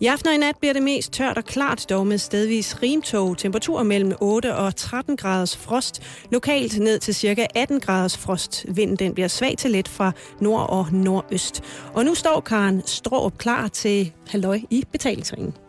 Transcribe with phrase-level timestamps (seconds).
[0.00, 3.38] I aften og i nat bliver det mest tørt og klart, dog med stedvis rimtog.
[3.38, 6.02] Temperaturer mellem 8 og 13 graders frost.
[6.30, 8.66] Lokalt ned til cirka 18 graders frost.
[8.68, 11.62] Vinden den bliver svag til let fra nord og nordøst.
[11.94, 15.63] Og nu står Karen Stråb klar til halløj i betalingsringen.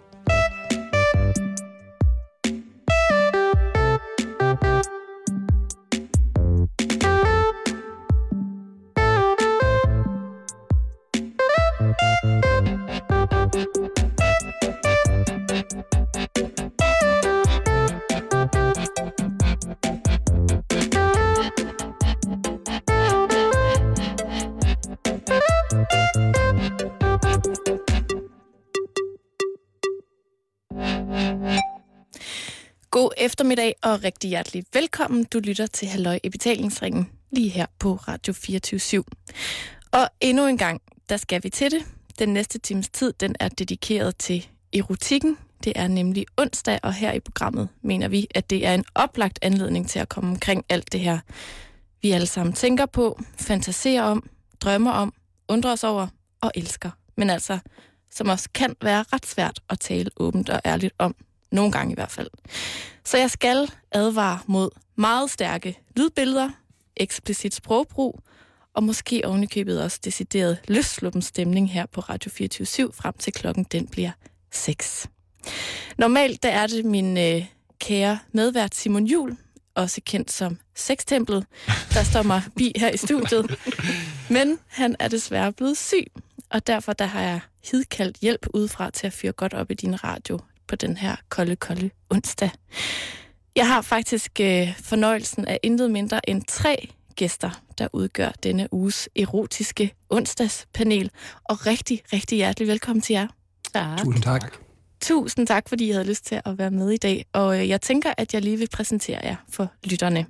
[33.95, 35.23] Og rigtig hjertelig velkommen.
[35.23, 39.03] Du lytter til Halløj i betalingsringen lige her på Radio 24
[39.91, 41.85] Og endnu en gang, der skal vi til det.
[42.19, 45.37] Den næste times tid, den er dedikeret til erotikken.
[45.63, 49.39] Det er nemlig onsdag, og her i programmet mener vi, at det er en oplagt
[49.41, 51.19] anledning til at komme omkring alt det her,
[52.01, 54.29] vi alle sammen tænker på, fantaserer om,
[54.61, 55.13] drømmer om,
[55.47, 56.07] undrer os over
[56.41, 56.89] og elsker.
[57.17, 57.59] Men altså,
[58.11, 61.15] som også kan være ret svært at tale åbent og ærligt om.
[61.51, 62.29] Nogle gange i hvert fald.
[63.05, 66.49] Så jeg skal advare mod meget stærke lydbilleder,
[66.97, 68.19] eksplicit sprogbrug,
[68.73, 73.87] og måske ovenikøbet også decideret løsluppen stemning her på Radio 24 frem til klokken den
[73.87, 74.11] bliver
[74.51, 75.07] 6.
[75.97, 77.45] Normalt der er det min øh,
[77.79, 79.37] kære medvært Simon Jul,
[79.75, 81.45] også kendt som Sextemplet,
[81.93, 83.59] der står mig bi her i studiet.
[84.29, 86.11] Men han er desværre blevet syg,
[86.49, 87.39] og derfor der har jeg
[87.71, 91.55] hidkaldt hjælp udefra til at fyre godt op i din radio på den her kolde,
[91.55, 92.49] kolde onsdag.
[93.55, 99.09] Jeg har faktisk øh, fornøjelsen af intet mindre end tre gæster, der udgør denne uges
[99.15, 101.11] erotiske onsdagspanel.
[101.43, 103.27] Og rigtig, rigtig hjertelig velkommen til jer.
[103.73, 103.97] Tak.
[103.97, 104.53] Tusind tak.
[105.01, 107.25] Tusind tak, fordi I havde lyst til at være med i dag.
[107.33, 110.25] Og øh, jeg tænker, at jeg lige vil præsentere jer for lytterne.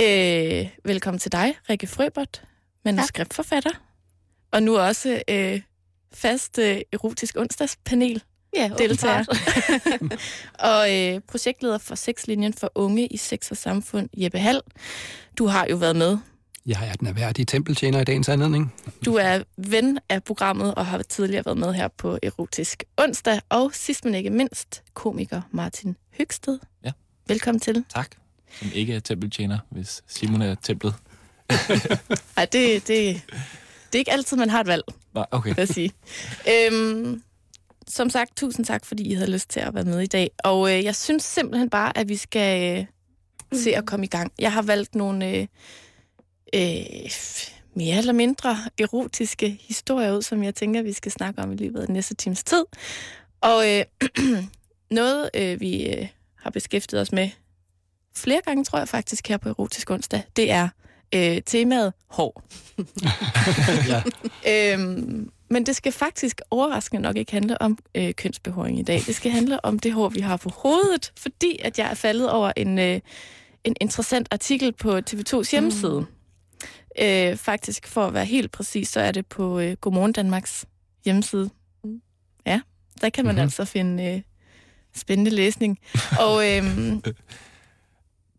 [0.00, 2.42] Øh, velkommen til dig, Rikke Frøbert,
[2.84, 3.70] manuskriptforfatter.
[4.52, 5.60] Og nu også øh,
[6.12, 8.22] fast øh, erotisk onsdagspanel
[8.54, 9.24] ja, deltager.
[10.72, 14.60] og øh, projektleder for Sexlinjen for Unge i Sex og Samfund, Jeppe Hall.
[15.38, 16.18] Du har jo været med.
[16.66, 18.74] Jeg er den erhverdige tempeltjener i dagens anledning.
[19.04, 23.40] Du er ven af programmet og har tidligere været med her på Erotisk Onsdag.
[23.48, 26.58] Og sidst men ikke mindst, komiker Martin Høgsted.
[26.84, 26.90] Ja.
[27.28, 27.84] Velkommen til.
[27.94, 28.10] Tak.
[28.58, 30.94] Som ikke er tempeltjener, hvis Simon er templet.
[32.36, 34.82] Nej, det, det, det er ikke altid, man har et valg,
[35.14, 35.48] Nej, okay.
[35.48, 35.90] vil jeg sige.
[36.72, 37.22] øhm,
[37.88, 40.30] som sagt, tusind tak, fordi I havde lyst til at være med i dag.
[40.44, 42.86] Og øh, jeg synes simpelthen bare, at vi skal øh,
[43.58, 44.32] se at komme i gang.
[44.38, 45.46] Jeg har valgt nogle øh,
[46.54, 47.10] øh,
[47.74, 51.80] mere eller mindre erotiske historier ud, som jeg tænker, vi skal snakke om i løbet
[51.80, 52.64] af den næste times tid.
[53.40, 53.84] Og øh,
[54.90, 56.08] noget, øh, vi øh,
[56.38, 57.30] har beskæftiget os med
[58.16, 60.68] flere gange, tror jeg faktisk, her på Erotisk Onsdag, det er
[61.14, 62.42] øh, temaet hår.
[63.92, 64.02] ja.
[64.74, 69.00] øhm, men det skal faktisk overraskende nok ikke handle om øh, kønsbehåring i dag.
[69.06, 72.30] Det skal handle om det hår, vi har på hovedet, fordi at jeg er faldet
[72.30, 73.00] over en, øh,
[73.64, 76.00] en interessant artikel på TV2's hjemmeside.
[76.00, 76.06] Mm.
[77.04, 80.66] Øh, faktisk, for at være helt præcis, så er det på øh, Godmorgen Danmarks
[81.04, 81.50] hjemmeside.
[81.84, 82.02] Mm.
[82.46, 82.60] Ja,
[83.00, 83.42] der kan man mm-hmm.
[83.42, 84.22] altså finde øh,
[84.94, 85.78] spændende læsning.
[86.26, 86.64] Og øh,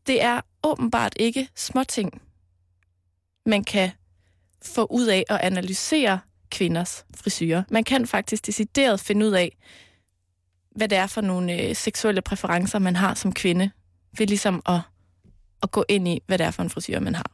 [0.07, 2.21] det er åbenbart ikke småting,
[3.45, 3.91] man kan
[4.61, 6.19] få ud af at analysere
[6.49, 7.63] kvinders frisyrer.
[7.69, 9.57] Man kan faktisk decideret finde ud af,
[10.75, 13.71] hvad det er for nogle øh, seksuelle præferencer, man har som kvinde,
[14.17, 14.79] ved ligesom at,
[15.63, 17.31] at gå ind i, hvad det er for en frisyr, man har.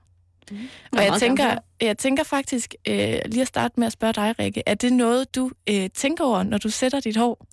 [0.51, 0.57] Mm.
[0.97, 4.63] Og jeg tænker, jeg tænker faktisk, øh, lige at starte med at spørge dig, Rikke,
[4.65, 7.47] er det noget, du øh, tænker over, når du sætter dit hår?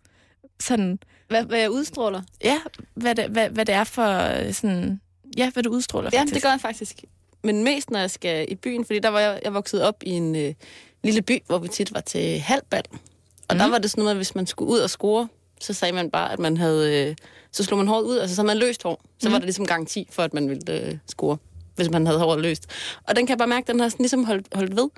[0.61, 0.99] Sådan,
[1.29, 2.23] hvad, hvad jeg udstråler?
[2.45, 2.59] Ja,
[2.95, 5.01] hvad det, hvad, hvad det er for øh, sådan...
[5.37, 6.33] Ja, hvad du udstråler, faktisk.
[6.33, 7.05] Ja, det gør jeg faktisk.
[7.43, 10.11] Men mest, når jeg skal i byen, fordi der var jeg, jeg vokset op i
[10.11, 10.55] en øh,
[11.05, 12.83] lille by, hvor vi tit var til halvbal.
[13.49, 13.59] Og mm.
[13.59, 15.29] der var det sådan noget, at hvis man skulle ud og score,
[15.61, 17.09] så sagde man bare, at man havde...
[17.09, 17.17] Øh,
[17.53, 19.03] så slog man håret ud, altså så havde man løst hår.
[19.19, 19.33] Så mm.
[19.33, 21.37] var det ligesom garanti for, at man ville øh, score,
[21.77, 22.67] hvis man havde håret løst.
[23.09, 24.89] Og den kan jeg bare mærke, at den har sådan ligesom holdt, holdt ved.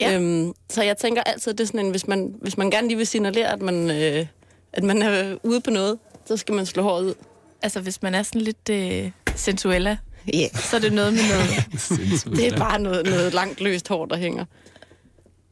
[0.00, 0.14] Ja.
[0.14, 2.88] Øhm, så jeg tænker altid, at det er sådan en, hvis man, hvis man gerne
[2.88, 4.26] lige vil signalere, at man, øh,
[4.72, 7.14] at man er ude på noget, så skal man slå håret ud.
[7.62, 9.96] Altså hvis man er sådan lidt øh, sensuella,
[10.34, 10.50] yeah.
[10.54, 11.48] så er det noget med noget...
[12.38, 14.44] det er bare noget, noget langt løst hår, der hænger.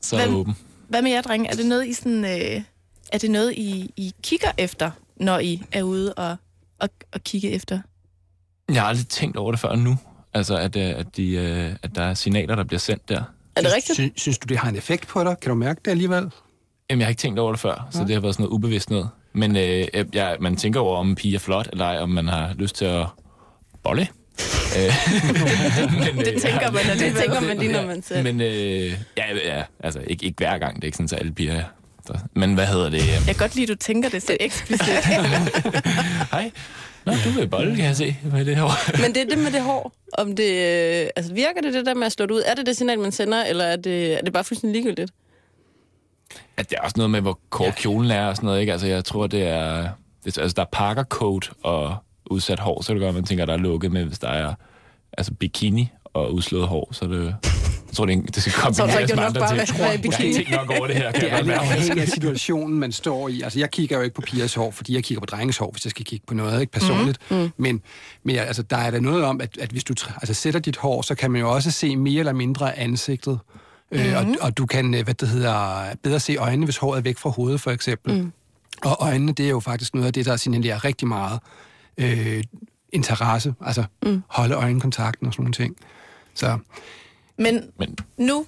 [0.00, 0.56] Så hvad, åben.
[0.88, 1.48] Hvad med jer, drenge?
[1.50, 2.62] Er det noget, I, sådan, øh,
[3.12, 6.36] er det noget, I, I kigger efter, når I er ude og,
[6.78, 7.80] og, og kigge efter?
[8.72, 9.96] Jeg har aldrig tænkt over det før nu.
[10.34, 13.22] Altså, at, øh, at, de, øh, at der er signaler, der bliver sendt der.
[13.56, 13.96] Er det rigtigt?
[13.96, 15.36] Sy- synes du, det har en effekt på dig?
[15.42, 16.30] Kan du mærke det alligevel?
[16.90, 18.06] Jamen, jeg har ikke tænkt over det før, så Nej.
[18.06, 19.08] det har været sådan noget ubevidst noget.
[19.32, 22.28] Men øh, jeg, man tænker over, om en pige er flot, eller ej, om man
[22.28, 23.06] har lyst til at
[23.82, 24.08] bolle.
[24.76, 24.92] Øh,
[26.16, 28.22] men, Det tænker man Det tænker man lige, når man ser.
[28.22, 30.76] Men øh, ja, ja, altså ikke, ikke hver gang.
[30.76, 31.64] Det er ikke sådan, at alle piger er
[32.08, 32.18] der.
[32.34, 33.00] Men hvad hedder det?
[33.02, 34.88] Øh, Jeg kan godt lide, at du tænker det så eksplicit.
[36.32, 36.50] Hej.
[37.06, 38.62] Nå, du vil bolle, kan jeg se, med det her.
[39.02, 39.92] Men det er det med det hår.
[40.18, 40.50] Om det,
[41.02, 42.42] øh, altså virker det det der med at slå det ud?
[42.46, 45.12] Er det det signal, man sender, eller er det, er det bare fuldstændig ligegyldigt?
[46.56, 48.72] At det er også noget med, hvor kort kjolen er og sådan noget, ikke?
[48.72, 49.88] Altså, jeg tror, det er...
[50.24, 51.96] Det, altså, der er parkercoat og
[52.30, 54.18] udsat hår, så er det godt, at man tænker, at der er lukket med, hvis
[54.18, 54.54] der er
[55.18, 57.34] altså, bikini og udslået hår, så er det...
[57.88, 59.48] Jeg tror, det, er- det skal Så er det kombineres ikke med nok andre bare
[59.48, 59.60] ting.
[59.60, 61.54] at være i Jeg har tænkt nok over det her, kan Det jeg er lidt
[61.54, 63.40] afhængigt af situationen, man står i.
[63.42, 65.84] Altså, jeg kigger jo ikke på pigers hår, fordi jeg kigger på drenges hår, hvis
[65.84, 67.18] jeg skal kigge på noget, ikke personligt.
[67.30, 67.50] Mm.
[67.56, 67.82] Men,
[68.24, 70.76] men ja, altså, der er der noget om, at, at hvis du altså, sætter dit
[70.76, 73.38] hår, så kan man jo også se mere eller mindre ansigtet.
[73.92, 73.98] Mm.
[73.98, 77.02] Øh, og, og du kan, øh, hvad det hedder, bedre se øjnene, hvis håret er
[77.02, 78.14] væk fra hovedet, for eksempel.
[78.22, 78.32] Mm.
[78.82, 81.38] Og øjnene, det er jo faktisk noget af det, der signalerer rigtig meget
[82.00, 82.44] øh,
[82.92, 83.54] interesse.
[83.60, 84.22] Altså, mm.
[84.28, 85.76] holde øjenkontakten og sådan nogle ting.
[86.34, 86.58] Så
[87.38, 88.46] Men Men nu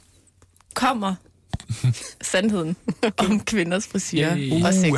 [0.74, 1.14] kommer
[2.20, 2.76] sandheden
[3.18, 4.64] om kvinders frisyrer Yay.
[4.64, 4.92] og sex.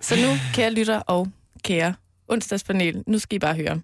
[0.00, 1.28] Så nu, kære lytter og
[1.62, 1.94] kære
[2.28, 3.80] onsdagspanel, nu skal I bare høre.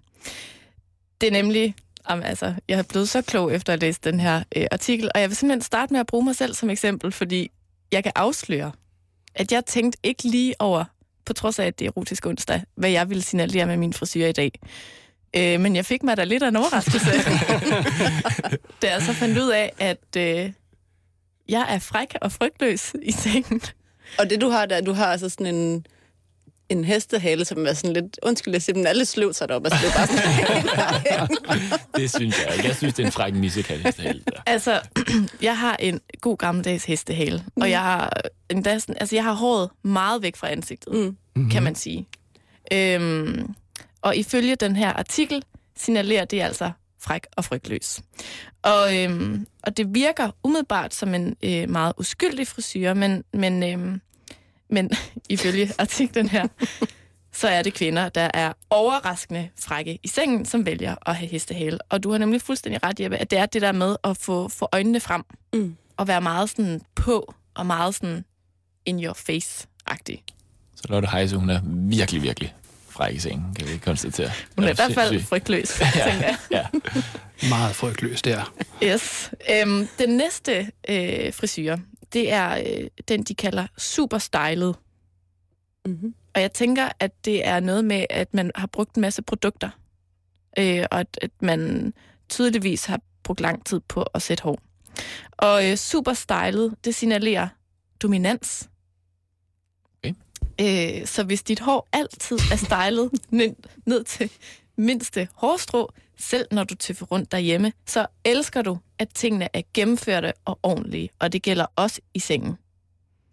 [1.21, 1.75] Det er nemlig,
[2.09, 5.21] jamen, altså, jeg er blevet så klog efter at læse den her øh, artikel, og
[5.21, 7.51] jeg vil simpelthen starte med at bruge mig selv som eksempel, fordi
[7.91, 8.71] jeg kan afsløre,
[9.35, 10.83] at jeg tænkte ikke lige over,
[11.25, 14.25] på trods af, at det er erotisk onsdag, hvad jeg ville signalere med min frisyr
[14.25, 14.51] i dag.
[15.35, 17.11] Øh, men jeg fik mig da lidt af en overraskelse,
[18.81, 20.51] da jeg så fandt ud af, at øh,
[21.49, 23.61] jeg er fræk og frygtløs i sengen.
[24.19, 25.85] Og det du har der, du har altså sådan en,
[26.69, 29.65] en hestehale, som er sådan lidt, undskyld, jeg siger, den er lidt sløv sat op.
[29.65, 32.67] Altså, det er bare sådan, det synes jeg ikke.
[32.67, 34.21] Jeg synes, det er en fræk missekalistehæld.
[34.45, 34.81] Altså,
[35.41, 38.13] jeg har en god gammeldags hestehale, og jeg har,
[38.49, 41.17] endda sådan, altså, jeg har håret meget væk fra ansigtet, Mm.
[41.35, 41.49] mm.
[41.49, 42.07] kan man sige.
[42.73, 43.53] Øhm,
[44.01, 45.43] og ifølge den her artikel
[45.77, 46.71] signalerer det altså
[47.01, 48.01] fræk og frygtløs.
[48.61, 54.01] Og, øhm, og det virker umiddelbart som en øh, meget uskyldig frisyr, men, men, øhm,
[54.73, 54.89] men
[55.29, 56.47] ifølge artiklen her,
[57.33, 61.77] så er det kvinder, der er overraskende frække i sengen, som vælger at have hestehale.
[61.89, 64.49] Og du har nemlig fuldstændig ret, Jeppe, at det er det der med at få,
[64.49, 65.23] få øjnene frem,
[65.53, 65.75] Mm.
[65.97, 68.25] og være meget sådan på, og meget sådan
[68.85, 70.23] in your face-agtig.
[70.75, 71.59] Så Lotte Heise, hun er
[71.89, 72.53] virkelig, virkelig
[72.89, 74.31] fræk i sengen, kan vi konstatere.
[74.55, 76.37] Hun er i hvert fald frygtløs, tænker jeg.
[76.51, 76.65] Ja.
[77.49, 78.53] meget frygtløst der.
[78.83, 79.31] Yes.
[79.51, 81.77] Øhm, den næste øh, frisyr,
[82.13, 84.75] det er øh, den, de kalder super stylet.
[85.85, 86.15] mm-hmm.
[86.35, 89.69] Og jeg tænker, at det er noget med, at man har brugt en masse produkter.
[90.59, 91.93] Øh, og at, at man
[92.29, 94.59] tydeligvis har brugt lang tid på at sætte hår.
[95.31, 97.47] Og øh, super stylet, det signalerer
[98.01, 98.69] dominans.
[99.97, 100.13] Okay.
[100.61, 103.55] Øh, så hvis dit hår altid er stylet ned,
[103.85, 104.31] ned til
[104.75, 110.33] mindste hårstrå, selv når du tøffer rundt derhjemme, så elsker du, at tingene er gennemførte
[110.45, 111.09] og ordentlige.
[111.19, 112.57] Og det gælder også i sengen.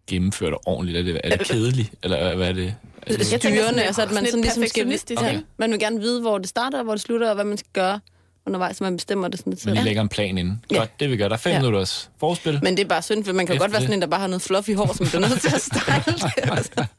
[0.07, 0.99] Gennemført og ordentligt.
[0.99, 1.91] Er det, er det kedeligt?
[2.03, 2.75] Eller hvad er det?
[3.07, 4.99] Altså, Jeg tænker sådan altså at man sådan ligesom skal...
[5.19, 5.41] Okay.
[5.57, 7.71] Man vil gerne vide, hvor det starter, og hvor det slutter, og hvad man skal
[7.73, 8.01] gøre
[8.47, 9.75] undervejs, så man bestemmer det sådan lidt man selv.
[9.75, 10.65] lige lægger en plan inden.
[10.71, 10.77] Ja.
[10.79, 11.29] Godt, det vi gør.
[11.29, 11.59] Der er fem Ja.
[11.59, 12.61] minutters forspil.
[12.63, 13.87] Men det er bare synd, for man kan Efter godt være det.
[13.87, 16.91] sådan en, der bare har noget fluffy hår, som bliver nødt til at style det.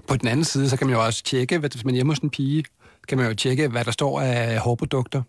[0.08, 2.12] På den anden side, så kan man jo også tjekke, hvad- hvis man er hjemme
[2.12, 2.64] hos en pige,
[3.08, 5.22] kan man jo tjekke, hvad der står af hårprodukter.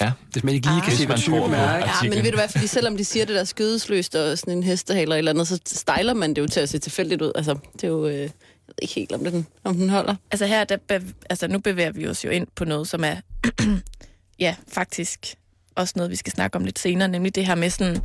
[0.00, 0.12] Ja.
[0.32, 0.82] Hvis man ikke lige Ah.
[0.84, 1.76] kan se, hvad man typen er.
[1.76, 1.90] ikke?
[2.02, 4.62] Ja, men ved du hvad, fordi selvom de siger det der skødesløst og sådan en
[4.62, 7.32] hestehale eller eller andet, så styler man det jo til at se tilfældigt ud.
[7.34, 8.06] Altså, det er jo...
[8.06, 8.30] Øh, jeg
[8.68, 10.14] ved ikke helt, om den, om den holder.
[10.30, 13.16] Altså her, der, bev- altså nu bevæger vi os jo ind på noget, som er,
[14.38, 15.34] ja, faktisk
[15.74, 17.96] også noget, vi skal snakke om lidt senere, nemlig det her med sådan,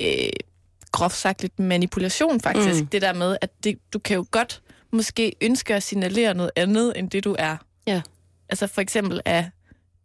[0.00, 0.06] øh,
[0.92, 2.80] groft sagt lidt manipulation faktisk.
[2.80, 2.86] Mm.
[2.86, 4.62] Det der med, at det, du kan jo godt
[4.92, 7.56] måske ønske at signalere noget andet, end det du er.
[7.86, 8.00] Ja.
[8.48, 9.44] Altså for eksempel er,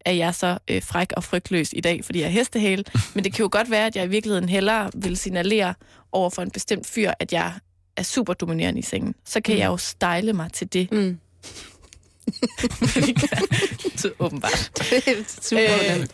[0.05, 2.83] er jeg så øh, fræk og frygtløs i dag, fordi jeg er hestehale,
[3.15, 5.73] men det kan jo godt være, at jeg i virkeligheden hellere vil signalere
[6.11, 7.53] over for en bestemt fyr, at jeg
[7.97, 9.15] er super dominerende i sengen.
[9.25, 9.59] Så kan Mm.
[9.59, 10.91] jeg jo style mig til det.
[10.91, 11.19] Mm.
[13.95, 14.71] Så åbenbart.
[14.77, 15.97] Det er super.
[15.99, 16.07] Øh,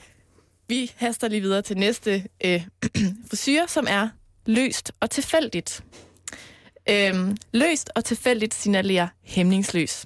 [0.68, 2.64] vi haster lige videre til næste øh,
[3.30, 4.10] frisyr, som er
[4.46, 5.84] løst og tilfældigt.
[6.90, 10.06] Øhm, løst og tilfældigt signalerer hæmningsløs.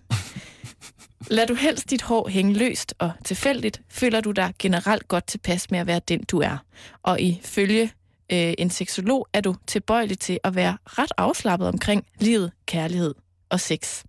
[1.27, 5.71] Lad du helst dit hår hænge løst og tilfældigt, føler du dig generelt godt tilpas
[5.71, 6.57] med at være den, du er.
[7.03, 7.91] Og ifølge
[8.31, 13.15] øh, en seksolog er du tilbøjelig til at være ret afslappet omkring livet, kærlighed
[13.49, 14.03] og sex.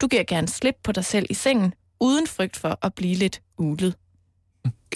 [0.00, 3.42] Du giver gerne slip på dig selv i sengen, uden frygt for at blive lidt
[3.58, 3.94] ulet.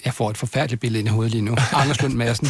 [0.05, 1.55] jeg får et forfærdeligt billede ind i hovedet lige nu.
[1.73, 2.47] Anders Lund Madsen.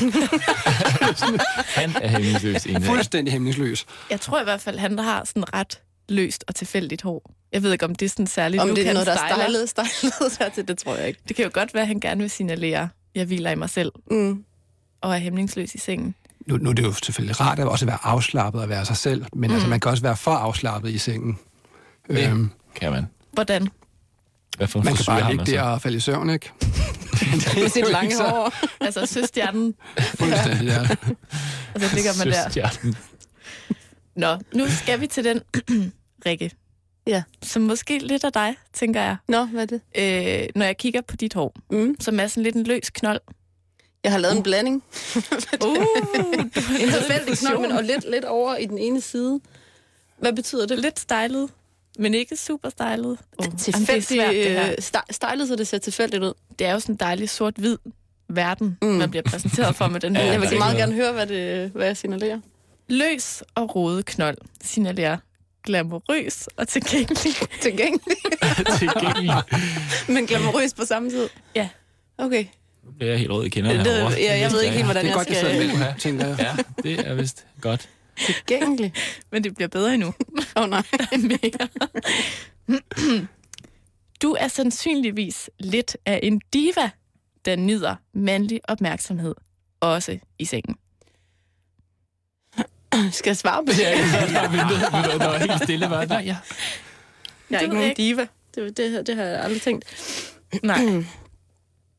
[1.80, 2.20] Han er
[2.66, 2.84] dag.
[2.84, 3.86] Fuldstændig hæmningsløs.
[4.10, 7.37] Jeg tror i hvert fald, han har sådan ret løst og tilfældigt hår.
[7.52, 9.14] Jeg ved ikke, om det er sådan særligt, Om nu det er kan noget, der
[9.14, 11.20] er stylet, stylet dertil, det tror jeg ikke.
[11.28, 13.92] Det kan jo godt være, at han gerne vil signalere, jeg hviler i mig selv
[14.12, 14.44] Mm.
[15.02, 16.16] og er hæmningsløs i sengen.
[16.46, 19.26] Nu, nu er det jo selvfølgelig rart at også være afslappet og være sig selv,
[19.34, 19.54] men mm.
[19.54, 21.40] altså, man kan også være for afslappet i sengen.
[22.10, 22.30] Ja.
[22.30, 23.06] Øhm, Kan man.
[23.34, 23.68] Hvordan?
[24.58, 25.52] Hvad for man kan bare ligge så?
[25.52, 26.52] der og falde i søvn, ikke?
[27.60, 28.54] Med sit lange hår.
[28.82, 30.80] Altså søstjernen, Fuldstændig, ja.
[31.76, 32.44] og så ligger man der.
[32.44, 32.96] Søstjernen.
[34.16, 35.42] Nå, nu skal vi til den,
[36.26, 36.52] Rikke.
[37.08, 37.24] Ja.
[37.44, 39.16] Som måske lidt af dig, tænker jeg.
[39.28, 39.82] Nå, hvad er det?
[40.44, 41.96] Øh, når jeg kigger på dit hår, Mm.
[42.00, 43.22] som er sådan lidt en løs knold.
[44.04, 44.84] Jeg har lavet en blanding.
[45.66, 45.78] Uh,
[46.82, 49.40] En tilfældig knold, men og lidt, lidt over i den ene side.
[50.20, 50.80] Hvad betyder det?
[50.80, 51.50] lidt stylet,
[52.00, 53.18] men ikke super stylet.
[53.38, 54.72] Oh, Tilfældigt, øh,
[55.12, 56.34] stylet, så det ser tilfældigt ud.
[56.60, 57.78] Det er jo sådan en dejlig sort-hvid
[58.30, 58.88] verden, Mm.
[58.88, 60.24] man bliver præsenteret for med den her.
[60.26, 62.40] Ja, Jeg vil ikke meget gerne høre, hvad, det, hvad jeg signalerer.
[62.90, 65.18] Løs og rodet knold signalerer
[65.68, 67.34] glamourøs og tilgængelig.
[67.62, 68.18] Tilgængelig,
[68.80, 69.32] Tilgængelig.
[70.08, 71.30] men glamourøs på samme tid.
[71.56, 71.70] Ja.
[72.18, 72.46] Okay.
[72.86, 74.14] Nu bliver jeg helt rød i kinderne Det, herovre.
[74.20, 75.78] ja, jeg ved ikke helt, hvordan Det er jeg godt, jeg sidder skal...
[75.78, 76.38] her, tænker jeg.
[76.40, 77.90] Ja, det er vist godt.
[78.26, 78.94] Tilgængelig.
[79.32, 80.08] Men det bliver bedre endnu.
[80.58, 80.84] Åh oh, nej.
[81.18, 81.68] Mere.
[84.22, 86.90] Du er sandsynligvis lidt af en diva,
[87.46, 89.36] der nyder mandlig opmærksomhed,
[89.80, 90.76] også i sengen.
[93.12, 93.80] Skal jeg svare på det?
[93.80, 94.00] Ja, jeg
[94.42, 95.20] har ventet.
[95.22, 95.90] Der var helt stille.
[95.90, 96.06] Var.
[96.06, 96.36] Nej, ja.
[97.50, 98.28] Jeg er Det ikke nogen diva.
[98.56, 99.86] Det, det, det har jeg aldrig tænkt.
[100.64, 100.82] Nej.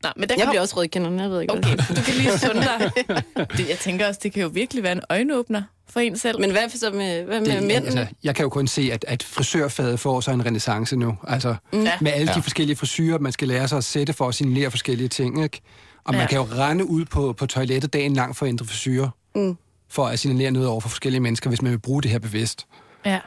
[0.03, 0.51] Nej, men der Jeg kom...
[0.51, 2.91] bliver også rød i kinderne, jeg ved ikke, Okay, hvad du kan lige sunde dig.
[3.57, 6.39] Det, jeg tænker også, det kan jo virkelig være en øjenåbner for en selv.
[6.39, 7.75] Men hvad så med, hvad med Det, mændene?
[7.85, 11.17] altså, jeg kan jo kun se, at, at frisørfaget får så en renaissance nu.
[11.27, 11.91] Altså, Ja.
[12.01, 12.39] med alle de Ja.
[12.39, 15.61] forskellige frisyrer, man skal lære sig at sætte for at signalere forskellige ting, ikke?
[16.03, 16.27] Og man Ja.
[16.27, 19.57] kan jo rende ud på, på toilettet dagen lang for at ændre frisyrer, Mm.
[19.89, 22.67] For at signalere noget over for forskellige mennesker, hvis man vil bruge det her bevidst.
[23.05, 23.19] Ja.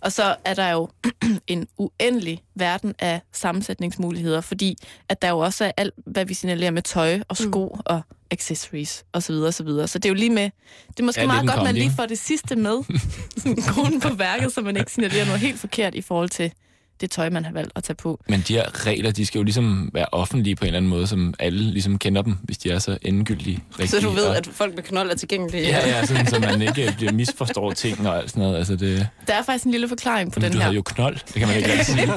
[0.00, 0.88] Og så er der jo
[1.46, 6.70] en uendelig verden af sammensætningsmuligheder, fordi at der jo også er alt, hvad vi signalerer
[6.70, 7.80] med tøj og sko mm.
[7.86, 9.20] og accessories osv.
[9.22, 9.88] Så, videre, og så, videre.
[9.88, 10.50] så det er jo lige med...
[10.88, 12.82] Det er måske Ja, meget godt, man kombi, lige får det sidste med.
[13.36, 16.52] Sådan kronen på værket, så man ikke signalerer noget helt forkert i forhold til
[17.00, 18.20] det tøj, man har valgt at tage på.
[18.28, 21.06] Men de her regler, de skal jo ligesom være offentlige på en eller anden måde,
[21.06, 23.62] som alle ligesom kender dem, hvis de er så endegyldige.
[23.70, 23.88] Rigtige.
[23.88, 25.62] Så du ved, at folk med knold er tilgængelige?
[25.68, 28.56] Ja, ja, sådan, så man ikke bliver misforstår ting og alt sådan noget.
[28.58, 30.62] Altså det, Der er faktisk en lille forklaring på men den du her.
[30.64, 32.12] havde jo knold, det kan man ikke altid sige.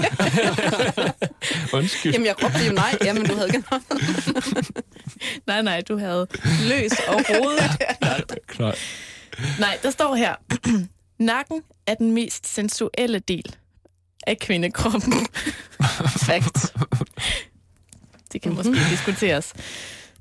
[1.78, 2.12] Undskyld.
[2.14, 2.98] Jamen, jeg råbte jo nej.
[3.06, 3.82] Jamen, du havde knold.
[5.48, 6.28] Nej, nej, du havde
[6.70, 7.72] løs og rodet.
[8.48, 8.74] Knold.
[9.60, 10.36] Nej, der står her.
[11.20, 13.56] Nakken er den mest sensuelle del
[14.28, 15.14] af kvindekroppen.
[16.28, 16.74] Fact.
[18.34, 19.54] Det kan måske diskuteres.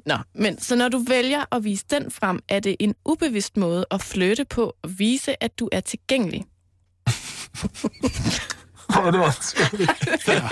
[0.06, 3.86] Nå, men så når du vælger at vise den frem, er det en ubevidst måde
[3.90, 6.44] at flytte på og vise, at du er tilgængelig.
[8.94, 9.00] Ja,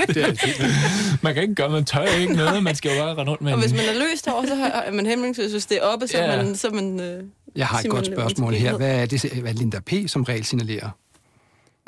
[0.09, 1.23] det er det.
[1.23, 3.53] Man kan ikke gøre, man tør ikke noget, man skal jo bare rende rundt med
[3.53, 5.51] Og hvis man er løst over, så har- er man hæmningsløs.
[5.53, 6.43] Hvis det er oppe, så er Ja.
[6.45, 6.57] man...
[6.57, 7.25] Så er man øh,
[7.57, 8.77] Jeg har et godt spørgsmål her.
[8.77, 9.93] Hvad er det, hvad Linda P.
[10.07, 10.91] som regel signalerer?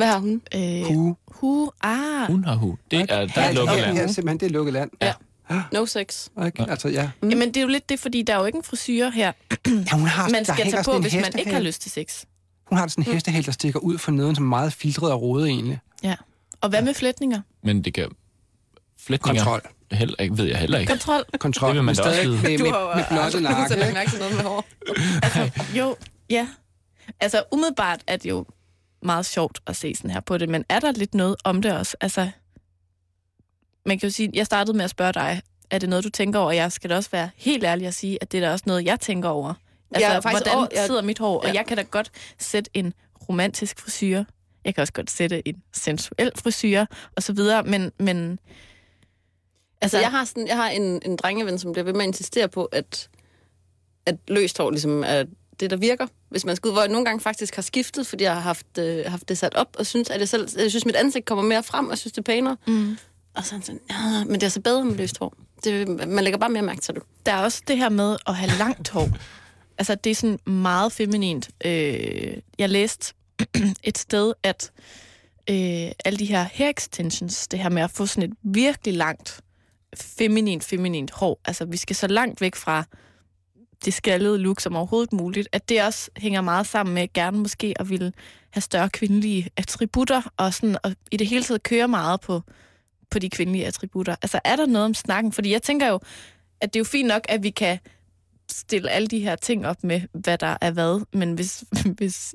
[0.00, 0.42] Hvad har hun?
[0.54, 1.16] Øh, Hu.
[1.28, 2.26] hu, ah.
[2.26, 2.78] Hun har hu.
[2.90, 3.98] Det er, der er Ja, et lukket ja, land.
[3.98, 4.90] Ja, simpelthen, det er lukket land.
[5.02, 5.12] Ja.
[5.72, 6.28] No sex.
[6.46, 6.66] Ikke?
[6.68, 7.10] Altså, ja.
[7.22, 7.28] Mm.
[7.28, 9.32] Jamen, det er jo lidt det, fordi der er jo ikke en frisyr her,
[9.66, 12.24] ja hun har, man skal tage på, hvis man ikke har lyst til sex.
[12.66, 15.22] Hun har sådan en hestehæl, der stikker ud for neden, som er meget filtret og
[15.22, 15.78] rodet egentlig.
[16.02, 16.14] Ja.
[16.60, 17.40] Og hvad med flætninger?
[17.62, 18.08] Men det kan...
[19.00, 19.60] Flætninger Kontrol.
[19.92, 20.90] heller ikke, ved jeg heller ikke.
[20.90, 21.24] Kontrol?
[21.38, 21.68] Kontrol.
[21.68, 22.42] Det vil man men da også vide.
[22.42, 23.60] med, med, med blotte nakke.
[23.60, 23.94] lagt ikke?
[23.94, 24.64] mærke til noget med hår.
[25.22, 25.96] Altså, jo,
[26.30, 26.46] ja.
[27.20, 28.44] Altså, umiddelbart er det jo
[29.02, 31.72] meget sjovt at se sådan her på det, men er der lidt noget om det
[31.78, 31.96] også?
[32.00, 32.30] Altså,
[33.86, 36.38] man kan jo sige, jeg startede med at spørge dig, er det noget, du tænker
[36.38, 36.52] over?
[36.52, 38.84] Jeg skal da også være helt ærlig at sige, at det er da også noget,
[38.84, 39.54] jeg tænker over.
[39.90, 41.38] Altså, Ja, faktisk hvordan jeg- sidder mit hår?
[41.40, 41.52] Og ja.
[41.54, 42.94] jeg kan da godt sætte en
[43.28, 44.24] romantisk frisyr.
[44.64, 46.84] Jeg kan også godt sætte en sensuel frisyr,
[47.16, 47.92] og så videre, men...
[47.98, 48.38] men
[49.82, 52.48] Altså, jeg har, sådan, jeg har en, en drengeven, som bliver ved med at insistere
[52.48, 53.08] på, at,
[54.06, 55.24] at løst hår ligesom er
[55.60, 56.06] det, der virker.
[56.28, 58.78] Hvis man skal ud, hvor jeg nogle gange faktisk har skiftet, fordi jeg har haft,
[58.78, 61.44] øh, haft det sat op, og synes, at jeg, selv, jeg synes, mit ansigt kommer
[61.44, 62.56] mere frem, og synes, det er pænere.
[62.66, 62.96] Mm.
[63.34, 65.34] Og så han sådan, ja, men det er så bedre med løst hår.
[65.64, 67.02] Det, man lægger bare mere mærke til det.
[67.26, 69.08] der er også det her med at have langt hår.
[69.78, 71.50] Altså, det er sådan meget feminint.
[71.64, 73.14] Øh, jeg læste
[73.82, 74.70] et sted, at
[75.50, 79.40] øh, alle de her hair extensions, det her med at få sådan et virkelig langt,
[79.96, 82.84] feminint, feminint hår, altså vi skal så langt væk fra
[83.84, 87.74] det skaldede look som overhovedet muligt, at det også hænger meget sammen med gerne måske
[87.80, 88.12] at ville
[88.50, 92.42] have større kvindelige attributter, og, sådan, og i det hele taget køre meget på,
[93.10, 94.16] på de kvindelige attributter.
[94.22, 95.32] Altså er der noget om snakken?
[95.32, 96.00] Fordi jeg tænker jo,
[96.60, 97.78] at det er jo fint nok, at vi kan
[98.50, 101.64] stille alle de her ting op med, hvad der er hvad, men hvis,
[101.98, 102.34] hvis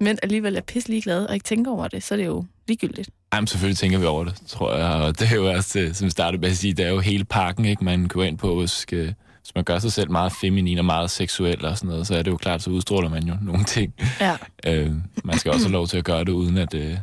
[0.00, 3.10] mænd alligevel er pisse ligeglade og ikke tænker over det, så er det jo ligegyldigt.
[3.34, 4.90] Jamen, selvfølgelig tænker vi over det, tror jeg.
[4.90, 7.24] Og det er jo også, øh, som startede med at sige, det er jo hele
[7.24, 7.84] pakken, ikke?
[7.84, 9.12] Man går ind på, hvis, øh,
[9.46, 12.22] hvis man gør sig selv meget feminin og meget seksuel og sådan noget, så er
[12.22, 13.94] det jo klart, så udstråler man jo nogle ting.
[14.20, 14.36] Ja.
[14.66, 14.92] Øh,
[15.24, 16.96] man skal også have lov til at gøre det, uden at øh,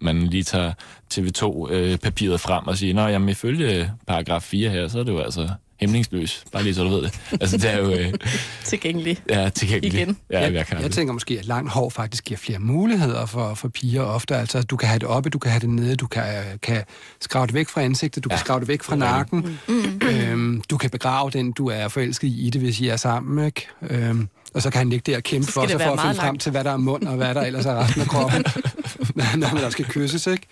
[0.00, 0.72] man lige tager
[1.14, 5.18] TV2-papiret øh, frem og siger, nå, jamen ifølge paragraf 4 her, så er det jo
[5.18, 5.48] altså
[5.86, 6.44] hemmelingsløs.
[6.52, 7.20] Bare lige så du ved det.
[7.40, 7.90] Altså, det er jo...
[7.90, 8.12] Øh,
[8.64, 9.18] Tilgængelig.
[9.30, 9.94] ja, tilgængeligt.
[9.94, 10.16] Igen.
[10.30, 13.54] Ja, jeg, jeg, kan jeg tænker måske, at langt hår faktisk giver flere muligheder for,
[13.54, 14.36] for piger ofte.
[14.36, 16.24] Altså, du kan have det oppe, du kan have det nede, du kan,
[16.62, 16.82] kan
[17.20, 18.36] skrave det væk fra ansigtet, du ja.
[18.36, 19.58] kan skrave det væk fra nakken.
[19.68, 20.00] Mm.
[20.02, 23.46] Øhm, du kan begrave den, du er forelsket i det, hvis I er sammen.
[23.46, 23.66] Ikke?
[23.90, 26.16] Øhm, og så kan han ligge der og kæmpe for sig for at finde meget
[26.16, 26.42] frem langt.
[26.42, 28.44] til, hvad der er mund og hvad der ellers er resten af kroppen,
[29.40, 30.46] når man der skal kysses, ikke?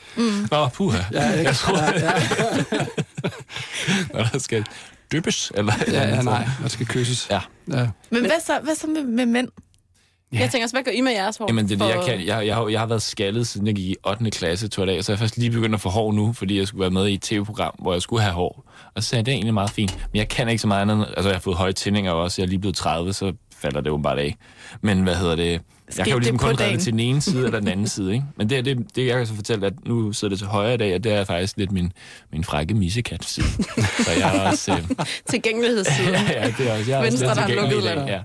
[0.51, 0.99] Nå, puha.
[1.13, 1.45] Ja, ikke?
[1.49, 2.87] Jeg tror, ja, ja.
[4.15, 4.65] når der skal
[5.13, 5.73] dyppes, eller...
[5.89, 7.27] ja, ja, nej, der skal kysses.
[7.31, 7.41] Ja.
[7.73, 7.89] ja.
[8.11, 9.49] Men hvad så, hvad så med, med mænd?
[10.33, 10.39] Ja.
[10.41, 11.47] Jeg tænker også, hvad gør I med jeres hår?
[11.49, 12.27] Jamen, det er det, jeg kan.
[12.27, 14.31] Jeg, jeg, har, jeg har været skaldet, siden jeg gik i 8.
[14.31, 16.81] klasse, tror jeg, så jeg først lige begyndt at få hår nu, fordi jeg skulle
[16.81, 18.73] være med i et tv-program, hvor jeg skulle have hår.
[18.95, 20.09] Og så sagde jeg, det er egentlig meget fint.
[20.13, 21.07] Men jeg kan ikke så meget andet.
[21.17, 22.43] Altså, jeg har fået høje tændinger også.
[22.43, 24.37] Jeg er lige blevet 30, så falder det jo bare af.
[24.81, 25.61] Men hvad hedder det?
[25.97, 28.13] Jeg kan jo ligesom kun redde det til den ene side eller den anden side,
[28.13, 28.25] ikke?
[28.37, 30.77] Men det, det, det jeg kan så fortælle, at nu sidder det til højre i
[30.77, 31.93] dag, og det er faktisk lidt min,
[32.33, 33.47] min frække missekat side.
[34.05, 34.73] så jeg er også...
[34.73, 36.15] Øh, Tilgængelighedssiden.
[36.15, 38.21] ja, ja, det er også, jeg er Venstre, også der er i lukket dag, Ja.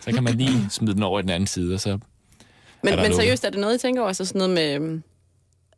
[0.00, 1.98] Så kan man lige smide den over i den anden side, og så
[2.82, 4.08] Men, men seriøst, er det noget, I tænker over?
[4.08, 5.00] Altså sådan noget med...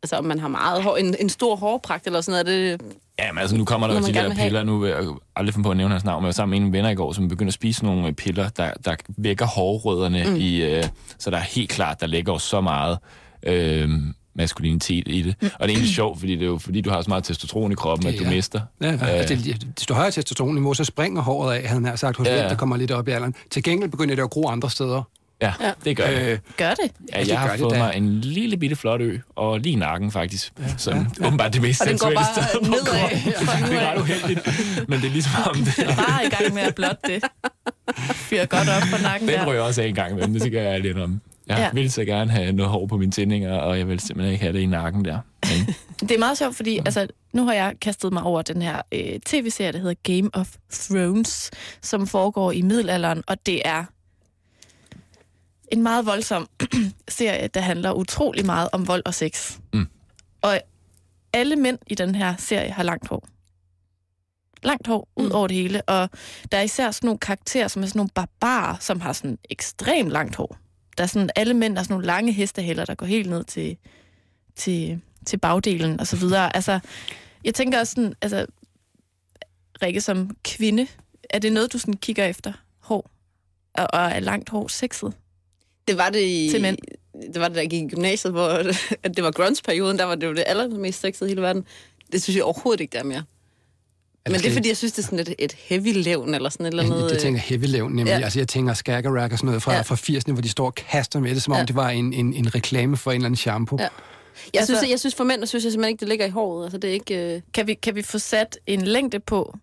[0.04, 2.87] Altså, om man har meget hår, en, en stor hårpragt eller sådan noget, det...
[3.18, 4.62] Ja, men altså nu kommer der jo de der vil have- piller.
[4.62, 5.04] Nu vil jeg
[5.37, 6.94] aldrig finde på at nævne hans navn, men jeg var sammen med en venner i
[6.94, 10.37] går, som begynder at spise nogle øh, piller, der, der vækker hårrødderne mm.
[10.37, 10.56] i...
[10.62, 10.84] Øh,
[11.18, 12.99] så der er helt klart, der ligger jo så meget
[13.46, 13.88] øh,
[14.34, 15.34] maskulinitet i det.
[15.42, 15.46] Mm.
[15.46, 17.73] Og det er egentlig sjovt, fordi det er jo fordi, du har så meget testosteron
[17.73, 18.30] i kroppen, at du Ja.
[18.30, 18.61] mister.
[18.80, 22.26] Ja, Øh, altså, det, desto højere testosteronniveau, så springer håret af, havde han sagt, hos
[22.26, 22.49] Ja, ja, ja.
[22.49, 23.34] der kommer lidt op i alderen.
[23.50, 25.02] Til gengæld begynder det at gro andre steder.
[25.44, 25.72] Ja, Ja.
[25.84, 26.20] det gør det.
[26.32, 26.90] Øh, Gør det?
[27.12, 30.52] Ja, jeg har fået mig en lille bitte flot ø, og lige i nakken faktisk,
[30.58, 32.84] ja, som ja, åbenbart det mest bare sted på nedad
[33.70, 34.40] Det er ret uheldigt,
[34.88, 35.85] men det er ligesom om det.
[35.87, 37.24] Bare i gang med at blotte det.
[38.14, 39.46] Fyre godt op på nakken Den der.
[39.46, 41.20] rører også af en gang imellem, det skal jeg lidt om.
[41.46, 41.62] Jeg Ja.
[41.62, 41.70] ja.
[41.72, 44.52] vil så gerne have noget hår på mine tændinger, og jeg vil simpelthen ikke have
[44.52, 45.18] det i nakken der.
[45.42, 48.80] Men, Det er meget sjovt, fordi altså, nu har jeg kastet mig over den her
[48.92, 51.50] øh, tv-serie, der hedder Game of Thrones,
[51.83, 53.85] som foregår i middelalderen, og det er
[55.76, 56.48] en meget voldsom
[57.08, 59.58] serie, der handler utrolig meget om vold og sex.
[59.72, 59.87] Mm.
[60.42, 60.60] Og
[61.32, 63.28] alle mænd i den her serie har langt hår.
[64.62, 65.32] Langt hår ud Mm.
[65.34, 66.10] over det hele, og
[66.52, 70.10] der er især sådan nogle karakterer, som er sådan nogle barbarer, som har sådan ekstremt
[70.10, 70.56] langt hår.
[70.98, 73.76] Der er sådan, alle mænd har sådan nogle lange hestehælder, der går helt ned til,
[74.56, 76.56] til, til bagdelen og så videre.
[76.56, 76.80] Altså,
[77.44, 78.46] jeg tænker også sådan, altså,
[79.82, 80.87] Rikke som kvinde,
[81.30, 82.52] er det noget, du sådan kigger efter?
[82.80, 83.10] Hår?
[83.74, 85.14] Og, og er langt hår sexet?
[85.88, 86.49] Det var det i...
[86.51, 86.79] Til mænd.
[87.33, 88.49] Det var det, der gik i gymnasiet, hvor
[89.03, 91.64] at det var grunge-perioden, der var det jo det allermest sexede i hele verden.
[92.12, 93.23] Det synes jeg overhovedet ikke, der er mere.
[94.27, 96.66] Men det er, fordi jeg synes, det er sådan et, et heavy levn eller sådan
[96.66, 97.11] et eller andet...
[97.11, 98.07] det tænker heavy levn, nemlig.
[98.18, 98.25] Ja.
[98.25, 99.81] Altså, jeg tænker skaggerack og sådan noget fra, Ja.
[99.81, 101.64] fra 80'erne, hvor de står og kaster med det, som om Ja.
[101.64, 103.79] det var en, en, en reklame for en eller anden shampoo.
[103.81, 103.83] Ja.
[104.55, 106.31] Jeg Altså- synes, jeg synes for mænd, der synes jeg simpelthen ikke, det ligger i
[106.31, 106.64] håret.
[106.64, 107.35] Altså, det er ikke...
[107.35, 107.40] Øh...
[107.55, 109.55] Kan vi, kan vi få sat en længde på,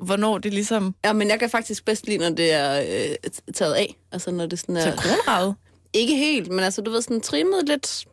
[0.00, 3.74] hvornår det ligesom Ja, men jeg kan faktisk bedst lide, når det er øh, taget
[3.74, 3.96] af.
[4.12, 4.96] Altså, når det sådan er...
[4.96, 5.54] kronraget?
[5.92, 8.04] Ikke helt, men altså, du ved, sådan trimmet lidt...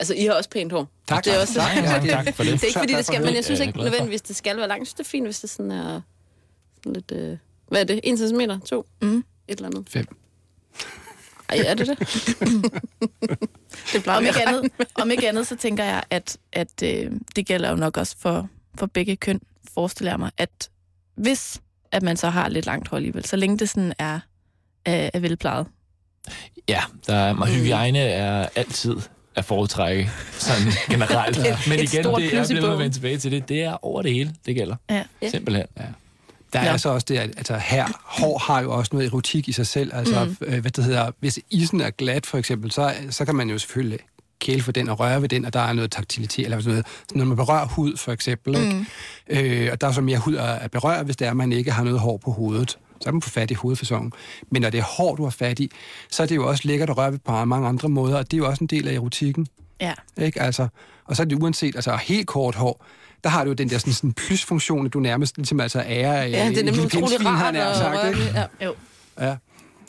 [0.00, 0.88] altså, I har også pænt hår.
[1.06, 2.52] Tak, Det er også- tak, tak, tak for det.
[2.52, 4.80] Det er ikke, fordi det skal, men jeg synes ikke nødvendigvis, det skal være langt.
[4.80, 6.00] Jeg synes, det er fint, hvis det sådan er
[6.78, 7.12] sådan lidt...
[7.12, 7.36] Øh...
[7.68, 8.00] Hvad er det?
[8.04, 8.40] 1 cm?
[8.66, 8.86] 2?
[9.02, 9.16] Mm.
[9.16, 9.88] Et eller andet.
[9.90, 10.06] Fem.
[11.48, 11.98] Ej, er det det?
[13.92, 17.46] det plejer Om ikke, andet, om ikke andet, så tænker jeg, at, at øh, det
[17.46, 19.40] gælder jo nok også for, for begge køn,
[19.74, 20.70] forestiller jeg mig, at
[21.14, 21.60] hvis
[21.92, 24.20] at man så har lidt langt hår alligevel, så længe det sådan er,
[24.84, 25.66] er, er velplejet.
[26.68, 28.96] Ja, der er, og hygiejne er altid
[29.34, 31.38] at foretrække, sådan generelt.
[31.38, 33.48] Men et igen, stort det, nødt til at vende tilbage til det.
[33.48, 34.76] Det er over det hele, det gælder.
[34.90, 35.02] Ja.
[35.22, 35.30] Ja.
[35.30, 35.66] Simpelthen.
[36.52, 36.72] Der Ja.
[36.72, 39.66] er så også det, at altså, her, hår har jo også noget erotik i sig
[39.66, 39.94] selv.
[39.94, 40.36] Altså, mm.
[40.46, 43.58] øh, hvad det hedder, hvis isen er glat, for eksempel, så, så kan man jo
[43.58, 43.98] selvfølgelig
[44.40, 46.86] kæle for den og røre ved den, og der er noget taktilitet, eller sådan noget.
[47.08, 48.72] Så når man berører hud, for eksempel, ikke?
[48.72, 48.86] Mm.
[49.28, 51.52] Øh, og der er så mere hud at at berøre, hvis det er, at man
[51.52, 52.78] ikke har noget hår på hovedet.
[53.00, 54.12] Så kan man få fat i hovedfasongen.
[54.50, 55.70] Men når det er hår, du har fat i,
[56.10, 58.36] så er det jo også lækkert at røre ved på mange andre måder, og det
[58.36, 59.46] er jo også en del af erotikken.
[59.80, 59.94] Ja.
[60.18, 60.42] Ikke?
[60.42, 60.68] Altså,
[61.04, 62.84] og så er det uanset, altså helt kort hår,
[63.24, 66.12] der har du jo den der sådan, sådan plus-funktion, at du nærmest ligesom altså ære
[66.12, 68.32] Ja, det er nemlig utrolig rart at røre ved.
[68.34, 68.64] Ja.
[68.64, 68.74] Jo.
[69.20, 69.36] Ja.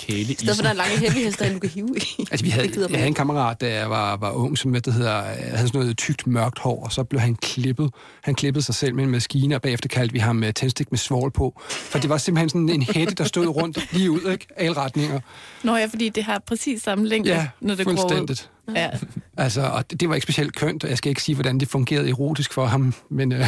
[0.07, 2.01] Kæle I stedet for, der er lange heavy du kan hive i.
[2.31, 4.93] Altså, vi havde, jeg havde en kammerat, da jeg var, var ung, som hvad det
[4.93, 7.93] hedder, havde sådan noget tykt, mørkt hår, og så blev han klippet.
[8.21, 10.97] Han klippede sig selv med en maskine, og bagefter kaldte vi ham med tændstik med
[10.99, 11.61] svovl på.
[11.69, 14.47] For det var simpelthen sådan en hætte, der stod rundt lige ud, ikke?
[14.57, 15.19] Alle retninger.
[15.63, 17.97] Nå ja, fordi det har præcis samme længde, Ja, når det gror ud.
[17.97, 18.49] fuldstændigt.
[18.75, 18.89] Ja.
[19.37, 21.67] Altså, og det, det var ikke specielt kønt, og jeg skal ikke sige, hvordan det
[21.67, 23.45] fungerede erotisk for ham, men øh,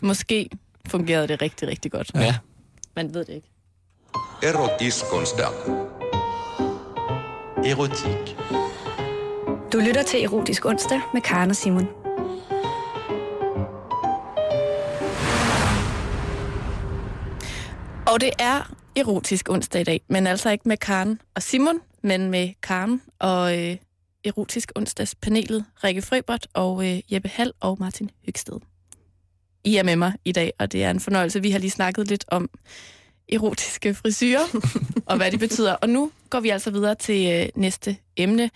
[0.00, 0.50] Måske
[0.88, 2.10] fungerede det rigtig, rigtig godt.
[2.14, 2.36] Ja.
[2.96, 3.49] Man ved det ikke.
[4.42, 5.52] Erotisk-onsdag.
[7.56, 8.36] Erotik.
[9.72, 11.88] Du lytter til Erotisk Onsdag med Karen og Simon.
[18.06, 22.30] Og det er erotisk onsdag i dag, men altså ikke med Karen og Simon, men
[22.30, 23.76] med Karen og øh,
[24.24, 28.60] erotisk onsdags panelet Rikke Fribert og øh, Jeppe Hall og Martin Hygsted.
[29.64, 31.42] I er med mig i dag, og det er en fornøjelse.
[31.42, 32.50] Vi har lige snakket lidt om
[33.32, 34.60] erotiske frisyrer
[35.06, 35.72] og hvad det betyder.
[35.72, 38.50] Og nu går vi altså videre til øh, næste emne.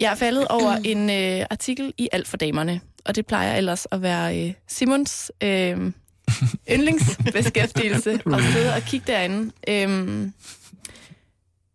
[0.00, 3.86] Jeg er faldet over en øh, artikel i Alt for Damerne, og det plejer ellers
[3.90, 5.92] at være øh, Simons øh,
[6.74, 9.52] yndlingsbeskæftigelse at sidde og kigge derinde.
[9.68, 10.32] Øhm,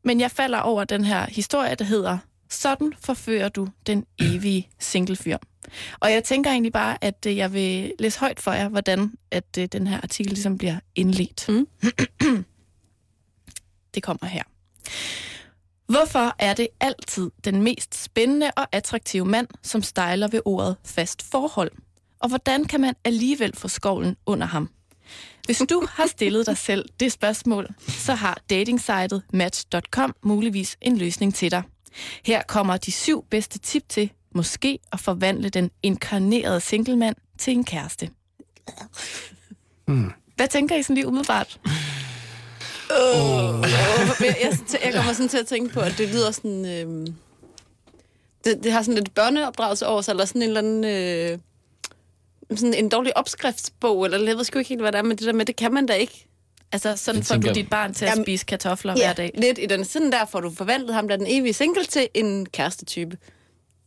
[0.04, 2.18] men jeg falder over den her historie, der hedder
[2.50, 5.38] Sådan forfører du den evige singlefyr.
[6.00, 9.58] Og jeg tænker egentlig bare, at øh, jeg vil læse højt for jer, hvordan at
[9.60, 11.50] øh, den her artikel ligesom bliver indledt.
[11.50, 11.68] Mm.
[13.96, 14.44] det kommer her.
[15.88, 21.22] Hvorfor er det altid den mest spændende og attraktive mand, som stejler ved ordet fast
[21.32, 21.72] forhold?
[22.20, 24.70] Og hvordan kan man alligevel få skovlen under ham?
[25.46, 31.36] Hvis du har stillet dig selv det spørgsmål, så har datingsitet Match.com muligvis en løsning
[31.36, 31.64] til dig.
[32.26, 37.64] Her kommer de syv bedste tip til måske at forvandle den inkarnerede singlemand til en
[37.64, 38.10] kæreste.
[39.88, 40.12] Mm.
[40.36, 41.60] Hvad tænker I sådan lige umiddelbart?
[42.92, 43.62] Oh.
[44.22, 46.66] jeg, jeg, jeg kommer sådan til at tænke på, at det lyder sådan...
[46.66, 47.08] Øh,
[48.46, 50.84] det, det har sådan lidt børneopdragelse over sig, eller sådan en eller anden...
[50.84, 51.40] Øh,
[52.58, 55.28] sådan en dårlig opskriftsbog, eller jeg ved sgu ikke helt, hvad det er, men det
[55.28, 56.28] der med, det kan man da ikke.
[56.72, 59.32] Altså, sådan Jeg får du tænker- dit barn til at Jamen, spise kartofler hver dag.
[59.38, 59.86] lidt i den.
[59.86, 63.18] Sådan der får du forvandlet ham, der er den evige single, til en kærestetype.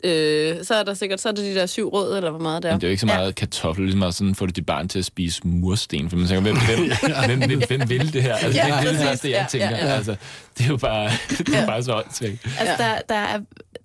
[0.05, 2.63] Øh, så er der sikkert, så er det de der syv råd, eller hvor meget
[2.63, 2.73] det er.
[2.75, 3.31] Men det er jo ikke så meget ja.
[3.33, 6.43] kartoffel, ligesom meget sådan får du dit barn til at spise mursten, for man tænker,
[6.43, 8.35] hvem, hvem, hvem, hvem, hvem vil det her?
[8.35, 9.03] Altså, Ja, det er det præcis.
[9.07, 9.71] første, jeg tænker.
[9.71, 9.93] ja, ja.
[9.93, 10.17] Altså,
[10.59, 11.67] det er jo bare, det er Ja.
[11.67, 12.47] bare så åndssvagt.
[12.61, 13.41] Altså, der, der, er,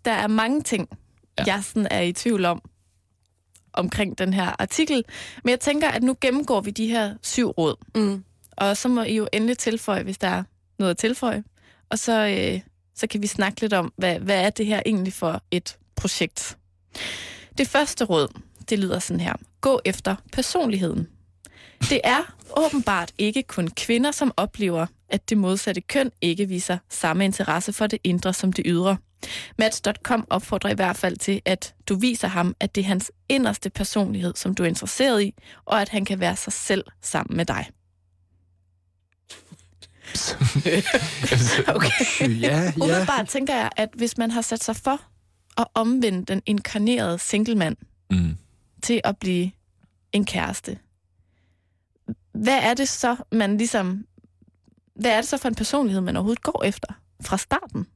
[0.05, 0.87] der er mange ting.
[1.39, 1.43] Ja.
[1.47, 2.61] jeg sådan er i tvivl om,
[3.73, 5.03] omkring den her artikel.
[5.43, 7.75] Men jeg tænker, at nu gennemgår vi de her syv råd.
[7.95, 8.23] Mm.
[8.57, 10.43] Og så må I jo endelig tilføje, hvis der er
[10.79, 11.43] noget at tilføje.
[11.89, 12.59] Og så, øh,
[12.95, 16.57] så kan vi snakke lidt om, hvad, hvad er det her egentlig for et projekt.
[17.57, 18.27] Det første råd,
[18.69, 19.33] det lyder sådan her.
[19.61, 21.07] Gå efter personligheden.
[21.89, 27.25] Det er åbenbart ikke kun kvinder, som oplever, at det modsatte køn ikke viser samme
[27.25, 28.97] interesse for det indre som det ydre.
[29.57, 33.69] Match.com opfordrer i hvert fald til, at du viser ham, at det er hans inderste
[33.69, 35.33] personlighed, som du er interesseret i,
[35.65, 37.65] og at han kan være sig selv sammen med dig.
[41.75, 42.05] Okay.
[42.41, 42.73] ja, ja.
[42.81, 45.01] Umiddelbart tænker jeg, at hvis man har sat sig for
[45.57, 47.77] at omvende den inkarnerede singlemand
[48.11, 48.35] Mm.
[48.83, 49.51] til at blive
[50.13, 50.77] en kæreste,
[52.33, 54.05] hvad er det så, man ligesom...
[54.95, 56.87] Hvad er det så for en personlighed, man overhovedet går efter
[57.23, 57.87] fra starten?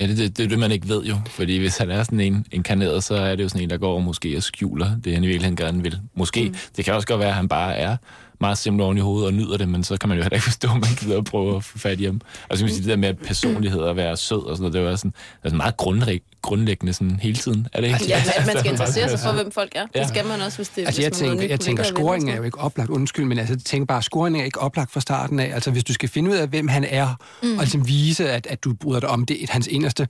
[0.00, 1.16] Ja, det, det, det er det, man ikke ved jo.
[1.26, 3.94] Fordi hvis han er sådan en inkarneret, så er det jo sådan en, der går
[3.94, 6.00] og måske og skjuler det, han i virkeligheden gerne vil.
[6.14, 6.48] Måske.
[6.48, 6.56] Mm.
[6.76, 7.96] Det kan også godt være, at han bare er
[8.40, 10.44] meget simpel oven i hovedet og nyder det, men så kan man jo heller ikke
[10.44, 12.20] forstå, at man gider at prøve at få fat i ham.
[12.48, 14.72] Og så kan man sige, det der med personlighed og være sød og sådan noget,
[14.74, 17.88] det er jo sådan, det er sådan meget grundlæg- grundlæggende sådan hele tiden, er det
[17.88, 18.04] ikke?
[18.08, 19.86] Ja, at man skal Altså, interessere sig for, hvem folk er.
[19.94, 20.00] Ja.
[20.00, 22.28] Det skal man også, hvis det Altså, hvis jeg man møder tænker, jeg tænker scoringen
[22.30, 25.00] er jo ikke oplagt, undskyld, men altså, jeg tænker bare, scoringen er ikke oplagt fra
[25.00, 25.54] starten af.
[25.54, 27.52] Altså, hvis du skal finde ud af, hvem han er, mm.
[27.52, 30.08] og ligesom vise, at, at du bryder dig om det, hans eneste,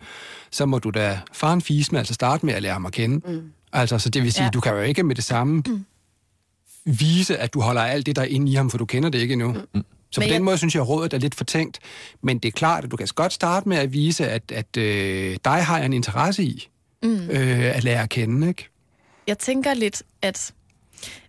[0.50, 3.32] så må du da faren fise med, altså starte med at lære ham at kende.
[3.32, 3.42] Mm.
[3.72, 4.50] Altså, så det vil sige, ja.
[4.50, 5.84] du kan jo ikke med det samme mm.
[6.86, 9.18] Vise, at du holder alt det, der er inde i ham, for du kender det
[9.18, 9.52] ikke endnu.
[9.52, 9.84] Mm.
[10.10, 11.78] Så Men på den jeg- måde synes jeg, at rådet er lidt fortænkt.
[12.22, 15.36] Men det er klart, at du kan godt starte med at vise, at, at øh,
[15.44, 16.68] dig har jeg en interesse i
[17.02, 17.30] Mm.
[17.30, 18.68] øh, at lære at kende, ikke?
[19.26, 20.54] Jeg tænker lidt, at,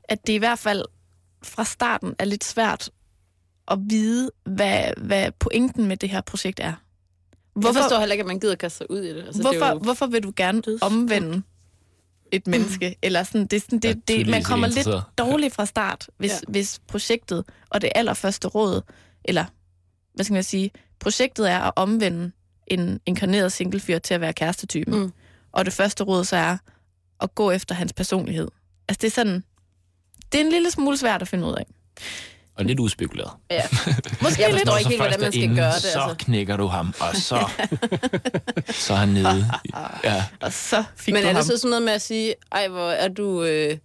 [0.03, 0.83] at det i hvert fald
[1.43, 2.89] fra starten er lidt svært
[3.67, 6.63] at vide, hvad, hvad pointen med det her projekt er.
[6.65, 6.75] Jeg
[7.55, 9.23] Hvorfor, forstår heller ikke, at man gider kaste sig ud i det.
[9.25, 9.79] Altså, hvorfor, det jo...
[9.79, 11.41] hvorfor vil du gerne omvende
[12.31, 12.95] et menneske?
[13.01, 16.31] Eller sådan, det, er sådan, Ja, det, det, man kommer lidt dårligt fra start, hvis,
[16.31, 16.37] ja.
[16.47, 18.81] hvis projektet og det allerførste råd,
[19.25, 19.45] eller
[20.13, 22.31] hvad skal man sige, projektet er at omvende
[22.67, 24.99] en inkarneret singlefyr til at være kærestetypen.
[24.99, 25.11] Mm.
[25.51, 26.57] Og det første råd så er
[27.21, 28.47] at gå efter hans personlighed.
[28.87, 29.43] Altså det er sådan,
[30.31, 31.65] det er en lille smule svært at finde ud af.
[32.57, 33.31] Og lidt udspekuleret.
[33.51, 33.61] Ja.
[34.23, 35.81] Måske jeg forstår Når ikke så helt, hvordan man skal gøre det.
[35.81, 36.15] Så Altså.
[36.19, 37.49] knækker du ham, og så,
[38.85, 39.45] så er han nede.
[40.03, 40.23] Ja.
[40.41, 41.35] Og så fik Men du er ham.
[41.43, 43.77] det så sådan noget med at sige, ej, hvor er du øh,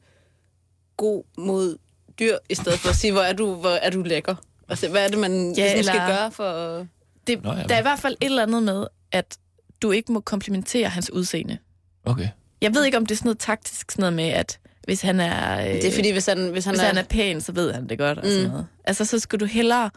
[0.96, 1.76] god mod
[2.18, 4.34] dyr, i stedet for at sige, hvor er du, hvor er du lækker?
[4.68, 6.86] Altså, hvad er det, man Ja, ligesom skal eller- gøre for...
[7.26, 9.38] det, Nå, ja, der er i hvert fald et eller andet med, at
[9.82, 11.58] du ikke må komplimentere hans udseende.
[12.04, 12.28] Okay.
[12.60, 15.20] Jeg ved ikke, om det er sådan noget taktisk sådan noget med, at hvis han
[15.20, 17.52] er, øh, Det er fordi, hvis han, hvis han, hvis er, han er pæn, så
[17.52, 18.18] ved han det godt.
[18.18, 18.50] Og sådan Mm.
[18.50, 18.66] noget.
[18.84, 19.90] Altså, så skal du hellere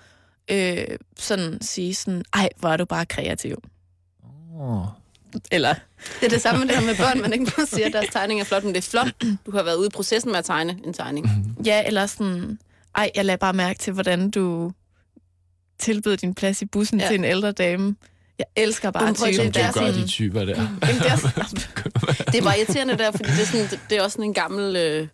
[0.51, 0.77] øh,
[1.19, 3.57] sådan sige sådan, ej, hvor er du bare kreativ.
[4.59, 4.85] Oh.
[5.51, 5.73] Eller,
[6.19, 8.07] det er det samme med det her med børn, man ikke må sige, at deres
[8.13, 9.07] tegning er flot, men det er flot.
[9.45, 11.27] Du har været ude i processen med at tegne en tegning.
[11.65, 12.59] ja, eller sådan,
[12.95, 14.71] ej, jeg lader bare mærke til, hvordan du
[15.79, 16.99] tilbød din plads i bussen.
[16.99, 17.07] Ja.
[17.07, 17.95] til en ældre dame.
[18.55, 20.55] Jeg elsker bare tænke, Som det er du gør sådan- de typer der.
[20.55, 21.45] Jamen, det, er, sådan-
[22.31, 24.75] Det er bare irriterende der, fordi det er, sådan, det er også sådan en gammel...
[24.75, 25.07] Øh,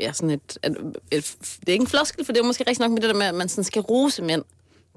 [0.00, 0.76] ja, sådan et, et,
[1.10, 3.14] et, det er ikke en floskel, for det er måske rigtig nok med det der
[3.16, 4.42] med, at man sådan skal rose mænd.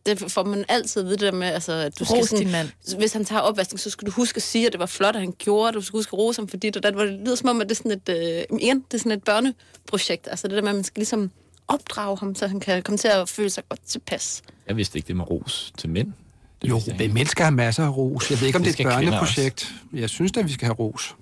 [0.06, 2.44] Det får man altid at vide det der med, altså, at du skal Ros sådan,
[2.44, 2.98] din mand.
[2.98, 5.22] hvis han tager opvasken, så skal du huske at sige, at det var flot, at
[5.22, 5.76] han gjorde det.
[5.76, 7.72] Du skal huske at rose ham, fordi det, hvor det lyder som om, at det
[7.72, 8.10] er sådan et,
[8.50, 10.28] øh, igen, det er sådan et børneprojekt.
[10.32, 11.32] Altså det der med, at man skal ligesom
[11.68, 14.42] opdrage ham, så han kan komme til at føle sig godt tilpas.
[14.68, 16.14] Jeg vidste ikke, det med ros til mænd.
[16.62, 18.32] Det Jo, men mænd skal have masser af ros.
[18.32, 19.74] Jeg ved ikke, om Det det, er et børneprojekt.
[19.94, 21.16] Jeg synes da, vi skal have ros.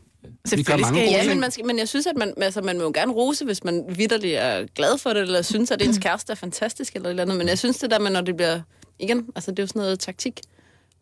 [0.45, 1.25] Selvfølgelig mange skal.
[1.25, 3.45] Ja, men, man skal, men jeg synes, at man, altså, man må jo gerne rose,
[3.45, 7.07] hvis man vidderligt er glad for det, eller synes, at ens kæreste er fantastisk, eller
[7.07, 7.37] et eller andet.
[7.37, 8.61] Men jeg synes det der med, når det bliver...
[8.99, 10.39] Igen, altså det er jo sådan noget taktik,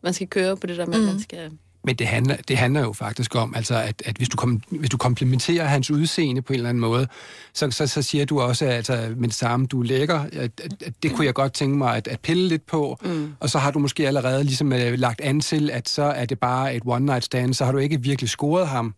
[0.02, 1.08] man skal køre på det der med, mm.
[1.08, 1.50] at man skal...
[1.86, 4.90] Men det handler, det handler jo faktisk om, altså, at, at hvis, du kom, hvis
[4.90, 7.06] du komplementerer hans udseende på en eller anden måde,
[7.52, 10.20] så, så, så siger du også altså, med det samme, du er lækker.
[10.20, 12.98] At, at, at det kunne jeg godt tænke mig at, at pille lidt på.
[13.02, 13.34] Mm.
[13.40, 16.38] Og så har du måske allerede ligesom uh, lagt an til, at så er det
[16.38, 18.94] bare et one-night stand, så har du ikke virkelig scoret ham.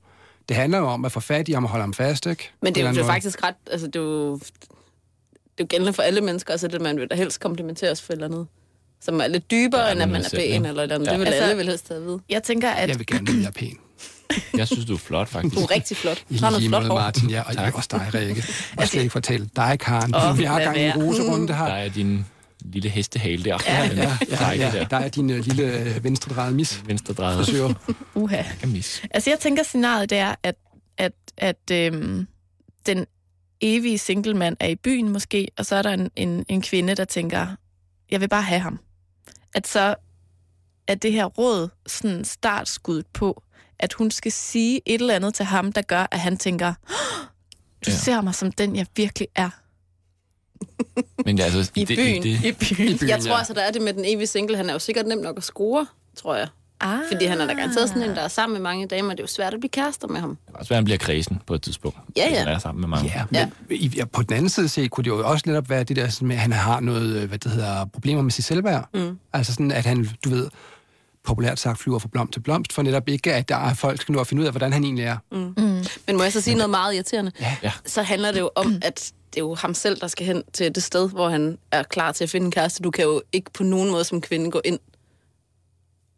[0.49, 2.51] Det handler jo om at få fat i ham og holde ham fast, ikke?
[2.62, 3.55] Men det er jo det er faktisk ret...
[3.70, 4.42] Altså, det er jo, det
[5.59, 8.16] er jo gældende for alle mennesker, altså det, man vil da helst komplimenteres for et
[8.16, 8.46] eller andet,
[9.07, 10.53] som er lidt dybere, Ja, ja, end at man er modsætning.
[10.53, 11.07] pæn, eller et eller andet.
[11.07, 11.12] Ja.
[11.12, 12.19] Det vil Altså- alle vil helst have at vide.
[12.29, 12.88] Jeg tænker, at.
[12.88, 13.77] Jeg vil gerne vide, at jeg er pæn.
[14.59, 15.55] Jeg synes, du er flot, faktisk.
[15.55, 16.25] Du er rigtig flot.
[16.31, 16.99] I har noget flot måde, hår.
[17.01, 17.31] Martin.
[17.31, 17.75] Ja, og Tak.
[17.75, 18.45] også dig, Rikke.
[18.79, 20.14] Og slet ikke fortælle dig, Karen.
[20.14, 21.64] Oh, vi har gang i en roserunde Der her.
[21.64, 22.27] er din
[22.64, 23.59] lille hestehale der.
[23.66, 23.92] Ja, Ja,
[24.31, 24.85] ja, række ja, der.
[24.85, 26.83] der er din uh, lille øh, venstredrejede mis.
[26.87, 27.37] Venstre drejet.
[27.47, 27.69] Frisør.
[28.14, 28.42] uha.
[28.66, 29.03] Mis.
[29.11, 30.55] Altså, jeg tænker, scenariet det er, at,
[30.99, 32.27] at, at øhm,
[32.87, 33.07] den
[33.61, 37.05] evige singlemand er i byen måske, og så er der en, en, en kvinde, der
[37.05, 37.47] tænker,
[38.11, 38.79] jeg vil bare have ham.
[39.57, 39.95] At så
[40.88, 43.42] er det her råd sådan startskuddet på,
[43.79, 47.27] at hun skal sige et eller andet til ham, der gør, at han tænker, "Åh,
[47.87, 47.97] du Ja.
[47.97, 49.51] ser mig som den, jeg virkelig er.
[51.27, 52.23] Men altså, I det, byen.
[52.23, 52.99] Det, I byen.
[52.99, 53.38] byen, Jeg tror ja.
[53.38, 54.57] altså, der er det med den evige single.
[54.57, 56.49] Han er jo sikkert nem nok at score, tror jeg.
[56.81, 56.99] Ah.
[57.12, 59.11] Fordi han er da garanteret sådan en, der er sammen med mange damer.
[59.11, 60.31] Det er jo svært at blive kærester med ham.
[60.31, 61.99] det kan også være, han bliver kredsen på et tidspunkt.
[62.17, 62.45] Ja, Hvis ja.
[62.45, 63.12] han er sammen med mange.
[63.17, 63.89] Ja, men ja.
[63.97, 66.29] ja, på den anden side set, kunne det jo også netop være det der sådan
[66.29, 68.89] med, at han har noget, øh, hvad det hedder, problemer med sit selvværd.
[68.95, 69.19] Mm.
[69.33, 70.49] Altså sådan, at han, du ved,
[71.25, 74.12] populært sagt flyver fra blomst til blomst, for netop ikke, at der er folk skal
[74.12, 75.17] nu at finde ud af, hvordan han egentlig er.
[75.33, 75.55] Mm.
[76.07, 77.33] Men må jeg så sige noget meget irriterende?
[77.41, 77.57] Ja.
[77.62, 77.73] Ja.
[77.87, 80.75] Så handler det jo om, at det er jo ham selv, der skal hen til
[80.75, 82.83] det sted, hvor han er klar til at finde en kæreste.
[82.83, 84.79] Du kan jo ikke på nogen måde som kvinde gå ind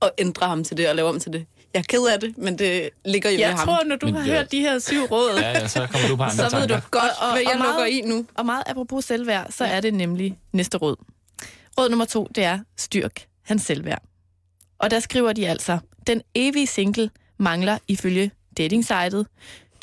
[0.01, 1.47] og ændre ham til det og lave om til det.
[1.75, 3.67] Jeg er ked af det, men det ligger jo ved Jeg ham.
[3.67, 6.09] tror, når du Men har det- hørt de her syv råd, Ja, ja, så kommer
[6.09, 8.01] du på andre så ved du godt, Og- og- hvad jeg og meget- lukker i
[8.01, 8.27] nu.
[8.35, 10.97] Og meget apropos selvværd, så er det nemlig næste råd.
[11.79, 14.03] Råd nummer to, det er styrk hans selvværd.
[14.79, 19.27] Og der skriver de altså, den evige single mangler ifølge datingsitet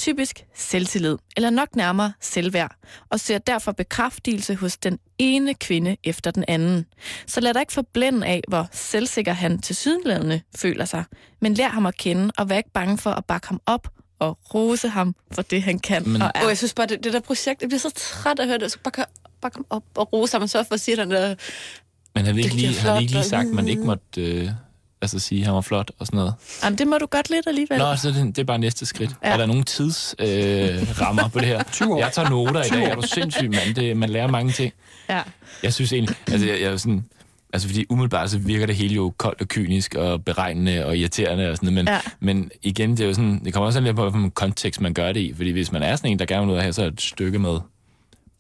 [0.05, 2.75] typisk selvtillid, eller nok nærmere selvværd,
[3.09, 6.85] og ser derfor bekræftelse hos den ene kvinde efter den anden.
[7.27, 11.03] Så lad dig ikke forblænde af, hvor selvsikker han til sydenladende føler sig,
[11.41, 13.87] men lær ham at kende, og vær ikke bange for at bakke ham op
[14.19, 16.41] og rose ham for det, han kan Men- og er.
[16.43, 18.57] Og jeg synes bare, det, det der projekt, jeg bliver så træt af at høre
[18.57, 18.71] det.
[18.71, 19.05] Så bare, kom-
[19.41, 21.35] bare kom op og rose ham, og så for at sige, at han er...
[22.15, 24.21] Men havde vi ikke Det lige, havde vi ikke lige sagt, at man ikke måtte
[24.21, 24.49] øh,
[25.01, 26.33] altså sige, at han var flot og sådan noget?
[26.63, 27.77] Jamen, det må du godt lidt alligevel.
[27.77, 29.11] Nå, så det, det er bare næste skridt.
[29.23, 29.29] Ja.
[29.29, 31.63] Er der nogen tidsrammer øh, rammer på det her?
[31.71, 31.99] 20 år.
[31.99, 32.83] Jeg tager noter i dag.
[32.83, 33.75] Er du sindssyg, mand?
[33.75, 34.73] Det, man lærer mange ting.
[35.09, 35.21] Ja.
[35.63, 37.05] Jeg synes egentlig, altså jeg, jeg er sådan,
[37.53, 41.49] altså fordi umiddelbart så virker det hele jo koldt og kynisk og beregnende og irriterende
[41.49, 41.93] og sådan noget, men, Ja.
[41.93, 41.99] ja.
[42.19, 45.11] men igen, det er jo sådan, det kommer også lidt på, hvilken kontekst man gør
[45.11, 46.83] det i, fordi hvis man er sådan en, der gerne vil ud af her, så
[46.83, 47.57] er et stykke med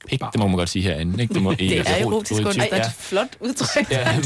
[0.09, 1.33] pik, det må man godt sige herinde, ikke?
[1.33, 2.69] Det, må, Det er erotisk erotisk onsdag.
[2.71, 2.85] Ej, ja.
[2.85, 3.91] et flot udtryk.
[3.91, 4.19] Ja,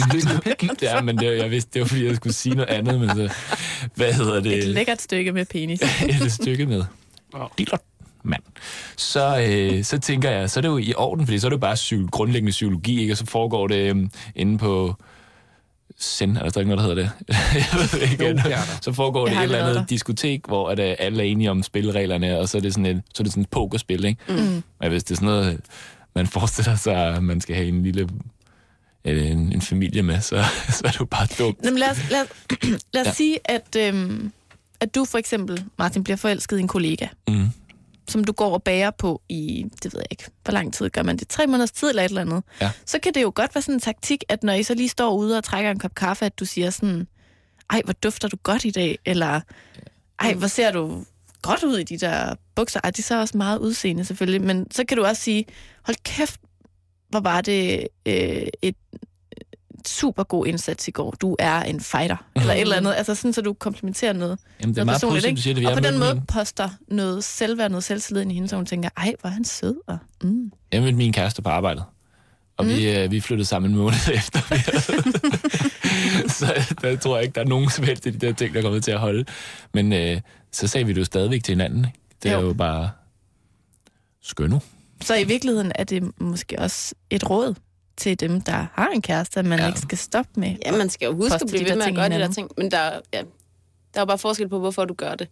[0.81, 3.33] ja, men det, jeg vidste, det var fordi, jeg skulle sige noget andet, men så,
[3.95, 4.57] hvad hedder det?
[4.57, 5.81] Et lækkert stykke med penis.
[6.25, 6.83] et stykke med.
[7.57, 7.81] Dilert,
[8.23, 8.43] mand.
[8.97, 11.55] Så, øh, så tænker jeg, så er det jo i orden, fordi så er det
[11.55, 13.13] jo bare psy- grundlæggende psykologi, ikke?
[13.13, 13.95] og så foregår det øh,
[14.35, 14.95] inde på
[16.01, 17.11] Zen, er der stadig noget, der hedder det?
[17.55, 18.49] jeg ved ikke.
[18.49, 19.85] Jo, så foregår det et eller andet der.
[19.85, 23.01] diskotek, hvor at, øh, alle er enige om spillereglerne, og så er det sådan et,
[23.13, 24.21] så er det sådan et pokerspil, ikke?
[24.29, 24.63] Mm.
[24.81, 25.59] Men hvis det er sådan noget
[26.15, 28.09] man forestiller sig, at man skal have en lille
[29.03, 31.57] eller en, en familie med, så, så er det jo bare dumt.
[31.63, 32.25] Jamen, lad os, lad,
[32.93, 33.13] lad os ja.
[33.13, 34.31] sige, at, øhm,
[34.79, 37.49] at du for eksempel, Martin, bliver forelsket i en kollega, Mm.
[38.09, 41.03] Som du går og bærer på i, det ved jeg ikke, hvor lang tid gør
[41.03, 41.27] man det?
[41.27, 42.43] Tre måneders tid eller et eller andet.
[42.61, 42.71] Ja.
[42.85, 45.13] Så kan det jo godt være sådan en taktik, at når I så lige står
[45.13, 47.07] ude og trækker en kop kaffe, at du siger sådan,
[47.69, 49.41] ej, hvor dufter du godt i dag, eller
[50.19, 51.05] ej, hvor ser du
[51.41, 52.79] godt ud i de der bukser.
[52.83, 55.45] Ej, de er så også meget udseende selvfølgelig, men så kan du også sige,
[55.83, 56.39] hold kæft,
[57.09, 58.75] hvor var det øh, et
[59.87, 61.11] super god indsats i går.
[61.11, 62.15] Du er en fighter.
[62.35, 62.93] Eller et eller andet.
[62.97, 65.67] Altså sådan, så du komplementerer noget, Jamen, det er noget meget positivt, du siger det.
[65.67, 68.65] Og på den måde min- poster noget selvværd, noget selvtillid ind i hende, så hun
[68.65, 69.75] tænker, ej, hvor er han sød.
[69.87, 70.51] Og, mm.
[70.71, 71.83] Jeg mødte min kæreste på arbejdet.
[72.57, 72.71] Og mm.
[72.71, 74.39] vi, øh, vi flyttede sammen en måned efter.
[76.37, 78.61] så der tror jeg ikke, der er nogen som helst af de der ting, der
[78.61, 79.25] kommer til at holde.
[79.73, 81.79] Men øh, så sagde vi det jo stadigvæk til hinanden.
[81.85, 81.99] Ikke?
[82.23, 82.47] Det er Jo.
[82.47, 82.89] jo bare
[84.21, 84.61] skønne.
[85.01, 87.53] Så i virkeligheden er det måske også et råd
[87.99, 89.63] til dem, der har en kæreste, at man Ja.
[89.63, 89.69] ja.
[89.69, 90.55] ikke skal stoppe med.
[90.65, 92.49] Ja, man skal jo huske at blive ved med at gøre de der ting.
[92.57, 93.17] Men der, er- ja,
[93.93, 95.27] der er jo bare forskel på, hvorfor du gør det.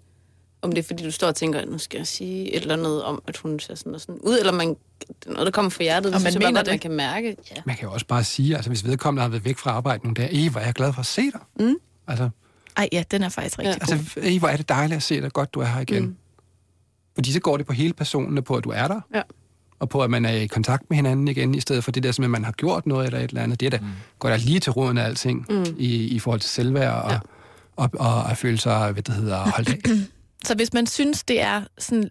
[0.62, 3.04] Om det er, fordi du står og tænker, nu skal jeg sige et eller andet
[3.04, 4.78] om, at hun ser sådan og sådan ud, eller man, det
[5.28, 6.06] er noget, der kommer fra hjertet.
[6.06, 6.72] Og man synes jeg bare mener godt, det.
[6.72, 7.36] man kan mærke.
[7.56, 7.62] Ja.
[7.66, 10.16] Man kan jo også bare sige, altså hvis vedkommende har været væk fra arbejde nogle
[10.16, 11.40] dage, Ej, hvor er jeg glad for at se dig.
[11.60, 11.76] Mm.
[12.08, 12.30] Altså,
[12.78, 13.86] Ej, ja, den er faktisk rigtig Ja.
[13.86, 13.94] god.
[14.22, 16.04] altså hvor er det dejligt at se dig, godt du er her igen.
[16.04, 16.16] Mm.
[17.16, 19.22] Fordi så går det på hele personen, på at du er der, Ja.
[19.80, 22.12] Og på at man er i kontakt med hinanden igen, i stedet for det der,
[22.12, 23.60] som at man har gjort noget eller et eller andet.
[23.60, 23.88] Det er da, mm.
[24.20, 25.66] går der lige til roden af alting Mm.
[25.78, 27.20] i, i forhold til selvværd og, Ja.
[27.76, 29.80] og, og, og at føle sig, hvad det hedder, holdt af.
[30.48, 32.10] Så hvis man synes, det er sådan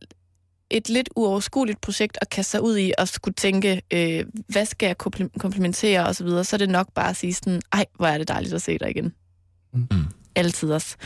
[0.70, 4.86] et lidt uoverskueligt projekt at kaste sig ud i og skulle tænke, øh, hvad skal
[4.86, 4.98] jeg
[5.38, 8.18] komplementere osv., så, videre, så er det nok bare at sige sådan, ej, hvor er
[8.18, 9.12] det dejligt at se dig igen.
[9.72, 9.86] Mm.
[10.34, 10.96] Altid også.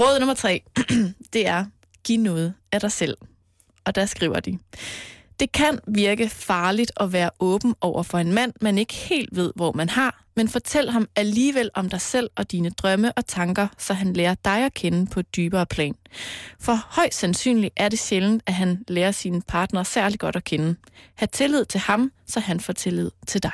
[0.00, 0.62] Råd nummer tre,
[1.32, 1.64] det er,
[2.04, 3.16] giv noget af dig selv.
[3.84, 4.58] Og der skriver de,
[5.40, 9.52] det kan virke farligt at være åben over for en mand, man ikke helt ved,
[9.56, 13.66] hvor man har, men fortæl ham alligevel om dig selv og dine drømme og tanker,
[13.78, 15.94] så han lærer dig at kende på et dybere plan.
[16.60, 20.76] For højst sandsynligt er det sjældent, at han lærer sine partner særlig godt at kende.
[21.14, 23.52] Ha' tillid til ham, så han får tillid til dig.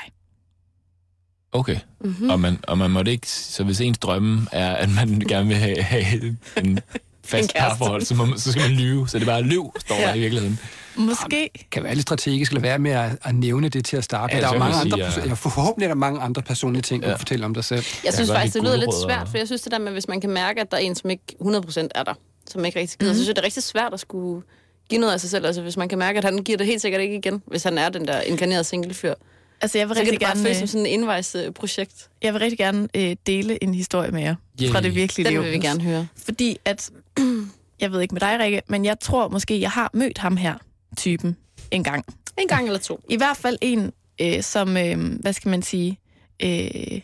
[1.52, 1.76] Okay.
[2.04, 2.30] Mm-hmm.
[2.30, 3.28] Og, man, og man måtte ikke...
[3.28, 6.78] Så hvis ens drømme er, at man gerne vil have, have en
[7.24, 9.08] fast parforhold, så, må, man- så skal man lyve.
[9.08, 10.00] Så det er bare lyv, står ja.
[10.00, 10.08] Ja.
[10.08, 10.58] der i virkeligheden.
[11.00, 11.50] Måske.
[11.70, 14.34] kan være lidt strategisk, eller være med at, at nævne det til at starte.
[14.36, 14.48] Ja, med.
[14.48, 17.08] der er mange andre, sige, perso- ja, forhåbentlig er der mange andre personlige ting, du
[17.08, 17.12] Ja.
[17.14, 17.84] kan fortælle om dig selv.
[18.04, 20.08] Jeg synes godt faktisk, det lyder lidt svært, for jeg synes det der med, hvis
[20.08, 22.14] man kan mærke, at der er en, som ikke 100% er der,
[22.50, 23.14] som ikke rigtig gider, mm.
[23.14, 24.42] så synes jeg, det er rigtig svært at skulle
[24.90, 25.46] give noget af sig selv.
[25.46, 27.78] Altså hvis man kan mærke, at han giver det helt sikkert ikke igen, hvis han
[27.78, 29.14] er den der inkarnerede singlefyr.
[29.62, 32.08] Altså, jeg vil Så kan rigtig det bare gerne, føles som øh, sådan en envejsprojekt.
[32.22, 34.68] jeg vil rigtig gerne øh, dele en historie med jer Yay.
[34.70, 35.42] fra det virkelige Den liv.
[35.42, 36.06] vil vi gerne høre.
[36.24, 36.90] Fordi at,
[37.80, 40.54] jeg ved ikke med dig, Rikke, men jeg tror måske, jeg har mødt ham her,
[40.96, 41.37] typen,
[41.70, 42.05] en gang.
[42.38, 43.00] En gang eller to.
[43.11, 45.98] I hvert fald en, øh, som, øh, hvad skal man sige,
[46.42, 47.00] øh,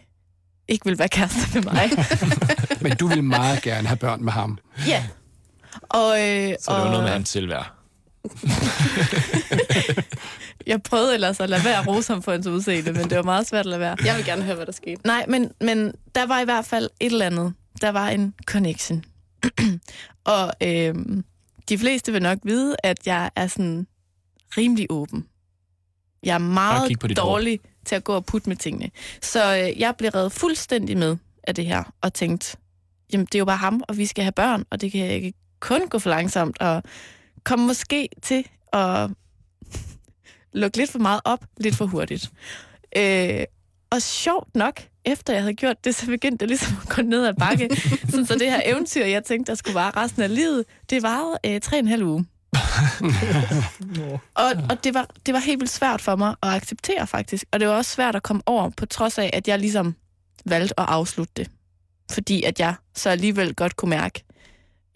[0.69, 1.91] ikke vil være kæreste med mig.
[2.83, 4.59] Men du vil meget gerne have børn med ham.
[4.87, 5.05] ja.
[5.83, 7.73] Og, øh, Så det var og noget med hans selvværd.
[10.67, 13.23] jeg prøvede ellers at lade være at rose ham for hans udseende, men det var
[13.23, 13.97] meget svært at lade være.
[14.05, 15.07] Jeg vil gerne høre, hvad der skete.
[15.07, 17.55] Nej, men, men der var i hvert fald et eller andet.
[17.81, 19.05] Der var en connection.
[20.25, 20.95] og øh,
[21.69, 23.87] de fleste vil nok vide, at jeg er sådan
[24.57, 25.29] rimelig åben.
[26.23, 27.25] Jeg er meget dit hår.
[27.25, 28.91] dårlig til at gå og putte med tingene.
[29.23, 32.57] Så øh, jeg blev reddet fuldstændig med af det her, og tænkte,
[33.13, 35.33] jamen det er jo bare ham, og vi skal have børn, og det kan ikke
[35.61, 36.83] kun gå for langsomt, og
[37.45, 39.11] komme måske til at
[40.53, 42.31] lukke lidt for meget op, lidt for hurtigt.
[42.97, 43.45] Øh,
[43.91, 47.27] og sjovt nok, efter jeg havde gjort det, så begyndte det ligesom at gå ned
[47.27, 47.77] ad bakke.
[48.11, 51.39] Sådan, så det her eventyr, jeg tænkte, der skulle vare resten af livet, det varede
[51.47, 52.27] øh, tre og en halv uge.
[54.35, 57.45] og og det, var, det var helt vildt svært for mig at acceptere faktisk.
[57.53, 59.95] Og det var også svært at komme over, på trods af, at jeg ligesom
[60.45, 61.51] valgte at afslutte det.
[62.11, 64.25] Fordi at jeg så alligevel godt kunne mærke,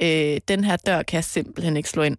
[0.02, 2.16] øh, den her dør kan jeg simpelthen ikke slå ind.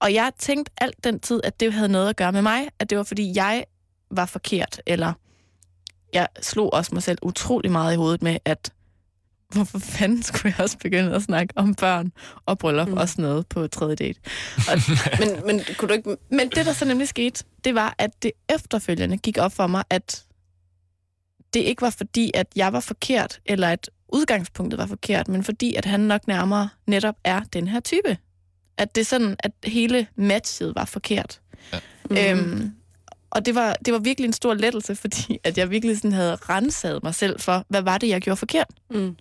[0.00, 2.90] Og jeg tænkte alt den tid, at det havde noget at gøre med mig, at
[2.90, 3.64] det var fordi jeg
[4.10, 5.12] var forkert, eller
[6.12, 8.72] jeg slog også mig selv utrolig meget i hovedet med, at
[9.52, 12.12] hvorfor fanden skulle jeg også begynde at snakke om børn
[12.46, 12.96] og bryllup mm.
[12.96, 14.20] og sådan noget på tredje date.
[14.56, 14.78] Og,
[15.20, 16.16] Men, men kunne du ikke...
[16.30, 19.84] men det, der så nemlig skete, det var, at det efterfølgende gik op for mig,
[19.90, 20.24] at
[21.54, 25.74] det ikke var fordi, at jeg var forkert, eller at udgangspunktet var forkert, men fordi,
[25.74, 28.16] at han nok nærmere netop er den her type.
[28.78, 31.40] At det er sådan, at hele matchet var forkert.
[32.10, 32.16] Mm.
[32.16, 32.72] Øhm,
[33.30, 36.36] og det var, det var virkelig en stor lettelse, fordi at jeg virkelig sådan havde
[36.36, 38.68] renset mig selv for, hvad var det, jeg gjorde forkert?
[38.90, 39.16] Mm.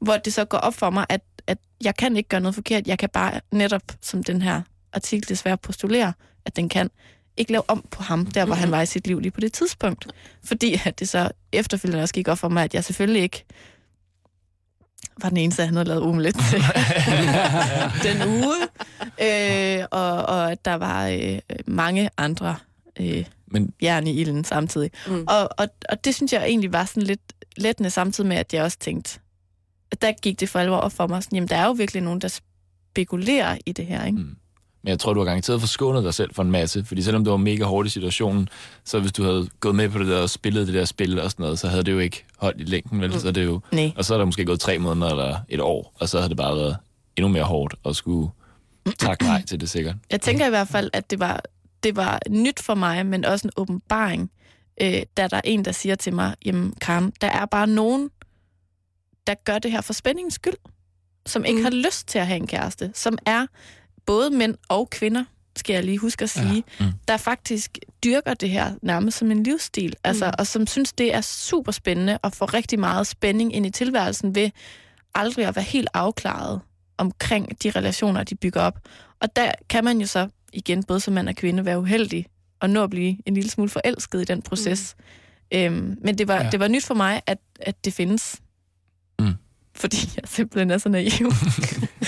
[0.00, 2.86] Hvor det så går op for mig, at, at jeg kan ikke gøre noget forkert.
[2.86, 6.12] Jeg kan bare netop, som den her artikel desværre postulerer,
[6.44, 6.90] at den kan,
[7.36, 9.52] ikke lave om på ham, der hvor han var i sit liv lige på det
[9.52, 10.06] tidspunkt.
[10.44, 13.44] Fordi at det så efterfølgende også gik op for mig, at jeg selvfølgelig ikke
[15.22, 16.62] var den eneste, han havde lavet omelet til
[18.06, 18.56] den uge.
[19.22, 22.56] Øh, og, og at der var øh, mange andre
[23.00, 23.24] øh,
[23.60, 24.90] Men jern i ilden samtidig.
[25.06, 25.24] Mm.
[25.28, 28.62] Og, og, og det synes jeg egentlig var sådan lidt lettende, samtidig med, at jeg
[28.62, 29.18] også tænkte,
[29.92, 32.02] at der gik det for alvor op for mig, sådan, jamen der er jo virkelig
[32.02, 34.18] nogen, der spekulerer i det her, ikke?
[34.18, 34.36] Mm.
[34.82, 37.30] Men jeg tror, du har garanteret forskånet dig selv for en masse, fordi selvom du
[37.30, 38.48] var mega hårdt i situationen,
[38.84, 41.30] så hvis du havde gået med på det der og spillet det der spil og
[41.30, 43.10] sådan noget, så havde det jo ikke holdt i længden, vel?
[43.10, 43.18] Mm.
[43.18, 43.92] Så det jo, Nej.
[43.96, 46.36] og så er der måske gået tre måneder eller et år, og så havde det
[46.36, 46.76] bare været
[47.16, 48.30] endnu mere hårdt at skulle
[48.98, 49.94] takke nej til det sikkert.
[50.10, 51.42] Jeg tænker i hvert fald, at det var,
[51.86, 54.30] det var nyt for mig, men også en åbenbaring,
[54.82, 58.10] øh, da der er en, der siger til mig, jamen Karen, der er bare nogen,
[59.26, 60.54] der gør det her for spændingens skyld,
[61.26, 61.58] som ikke Mm.
[61.60, 61.64] mm.
[61.64, 63.46] har lyst til at have en kæreste, som er
[64.06, 65.24] både mænd og kvinder,
[65.56, 66.84] skal jeg lige huske at sige, Ja.
[66.84, 66.86] Mm.
[66.86, 66.92] mm.
[67.08, 70.32] der faktisk dyrker det her nærmest som en livsstil, altså, Mm.
[70.38, 74.34] og som synes, det er super spændende at få rigtig meget spænding ind i tilværelsen
[74.34, 74.50] ved
[75.14, 76.60] aldrig at være helt afklaret
[76.98, 78.78] omkring de relationer, de bygger op.
[79.20, 82.26] Og der kan man jo så igen, både som mand og kvinde, være uheldig
[82.60, 84.96] og nå at blive en lille smule forelsket i den proces.
[85.52, 85.58] Mm.
[85.58, 86.50] Øhm, men det var, Ja.
[86.50, 88.36] det var nyt for mig, at, at det findes.
[89.18, 89.32] Mm.
[89.74, 91.32] Fordi jeg simpelthen er så naiv.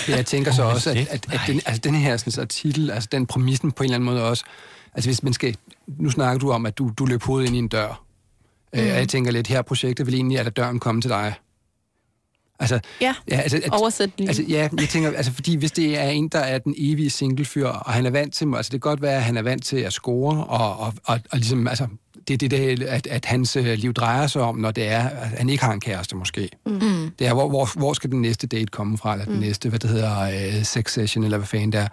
[0.07, 3.25] Jeg tænker så også, at, at, at den, altså den her sådan, artikel, altså den
[3.25, 4.43] præmissen på en eller anden måde også,
[4.93, 7.59] altså hvis man skal, nu snakker du om, at du, du løb hovedet ind i
[7.59, 8.03] en dør.
[8.73, 8.79] Mm.
[8.79, 11.33] Øh, og jeg tænker lidt, her projektet vil egentlig, at døren komme til dig.
[12.59, 13.15] Altså, Ja.
[13.31, 14.27] ja altså, at, Oversæt lige.
[14.27, 17.67] Altså, ja, jeg tænker, altså, fordi hvis det er en, der er den evige singlefyr,
[17.67, 19.77] og han er vant til, altså det kan godt være, at han er vant til
[19.77, 21.87] at score, og, og, og, og ligesom, altså,
[22.27, 25.09] det er det, der, at, at hans øh, liv drejer sig om, når det er,
[25.09, 26.49] at han ikke har en kæreste måske.
[26.65, 27.11] Mm.
[27.19, 29.39] Det er, hvor, hvor, hvor skal den næste date komme fra, eller den mm.
[29.39, 31.87] næste, hvad det hedder, øh, sex session, eller hvad fanden det er.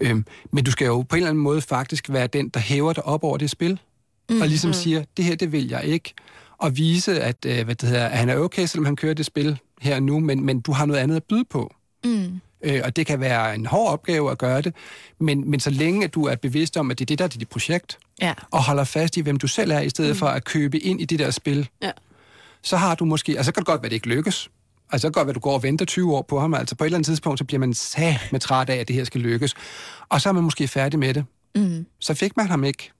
[0.00, 2.92] Øhm, men du skal jo på en eller anden måde faktisk være den, der hæver
[2.92, 3.80] dig op over det spil,
[4.30, 4.40] mm.
[4.40, 6.14] og ligesom siger, det her, det vil jeg ikke.
[6.58, 9.26] Og vise, at, øh, hvad det hedder, at han er okay, selvom han kører det
[9.26, 11.74] spil her og nu, men, men du har noget andet at byde på.
[12.04, 12.40] Mm.
[12.64, 14.74] Øh, og det kan være en hård opgave at gøre det,
[15.20, 17.28] men, men så længe at du er bevidst om, at det er det, der er
[17.28, 18.34] dit projekt, Ja.
[18.50, 20.16] og holder fast i, hvem du selv er, i stedet mm.
[20.18, 21.90] for at købe ind i det der spil, Ja.
[22.62, 23.32] så har du måske...
[23.32, 24.50] Altså, så kan det godt være, at det ikke lykkes.
[24.92, 26.54] Altså, så kan godt være, at du går og venter 20 år på ham.
[26.54, 28.96] Altså, på et eller andet tidspunkt, så bliver man sat med træt af, at det
[28.96, 29.54] her skal lykkes.
[30.08, 31.24] Og så er man måske færdig med det.
[31.54, 31.86] Mm.
[32.00, 32.90] Så fik man ham ikke.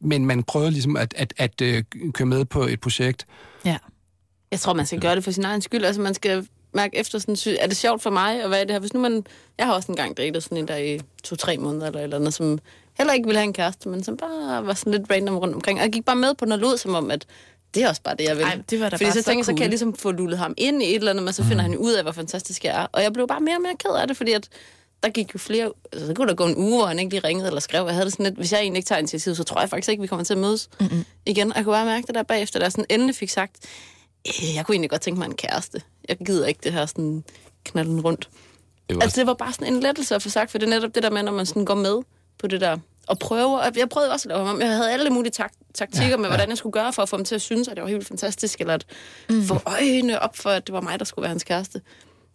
[0.00, 3.26] Men man prøvede ligesom at, at, at, at køre med på et projekt.
[3.64, 3.76] Ja.
[4.50, 5.84] Jeg tror, man skal gøre det for sin egen skyld.
[5.84, 8.70] Altså, man skal mærke efter, sådan, er det sjovt for mig at være i det
[8.70, 8.78] her?
[8.78, 9.26] Hvis nu man...
[9.58, 12.58] Jeg har også engang datet sådan en der i to-tre måneder eller eller andet, som
[12.98, 15.78] heller ikke ville have en kæreste, men som bare var sådan lidt random rundt omkring.
[15.78, 17.26] Og jeg gik bare med på noget lyd, som om, at
[17.74, 18.42] det er også bare det, jeg vil.
[18.42, 19.62] Ej, det var da Fordi bare så så tænker jeg, så kan cool.
[19.62, 21.78] jeg ligesom få lullet ham ind i et eller andet, men så finder han jo
[21.78, 22.86] ud af, hvor fantastisk jeg er.
[22.92, 24.48] Og jeg blev bare mere og mere ked af det, fordi at
[25.02, 25.70] der gik jo flere...
[25.92, 27.84] Altså, så kunne der gå en uge, hvor han ikke lige ringede eller skrev.
[27.86, 29.88] Jeg havde det sådan lidt, hvis jeg egentlig ikke tager initiativ, så tror jeg faktisk
[29.90, 31.04] ikke, vi kommer til at mødes mm-hmm.
[31.26, 31.50] igen.
[31.50, 33.68] Og jeg kunne bare mærke det der bagefter, jeg sådan endelig fik sagt, "Øh,
[34.54, 35.82] jeg kunne egentlig godt tænke mig en kæreste.
[36.08, 37.24] Jeg gider ikke det her sådan
[37.64, 38.28] knalden rundt.
[38.88, 40.70] Det var Altså, det var bare sådan en lettelse at få sagt, for det er
[40.70, 42.02] netop det der med, når man sådan går med
[42.38, 43.58] på det der og prøver.
[43.58, 44.60] Og Jeg prøvede også at lave ham om.
[44.60, 47.16] Jeg havde alle mulige tak- taktikker ja, med, hvordan jeg skulle gøre for at få
[47.16, 48.84] ham til at synes, at det var helt fantastisk, eller at
[49.30, 49.44] mm.
[49.44, 51.80] få øjnene op for, at det var mig, der skulle være hans kæreste.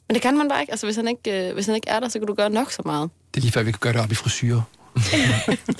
[0.07, 0.71] Men det kan man bare ikke.
[0.71, 2.71] Altså, hvis han ikke, øh, hvis han ikke er der, så kan du gøre nok
[2.71, 3.09] så meget.
[3.33, 4.61] Det er lige før, vi kan gøre det op i frisyrer.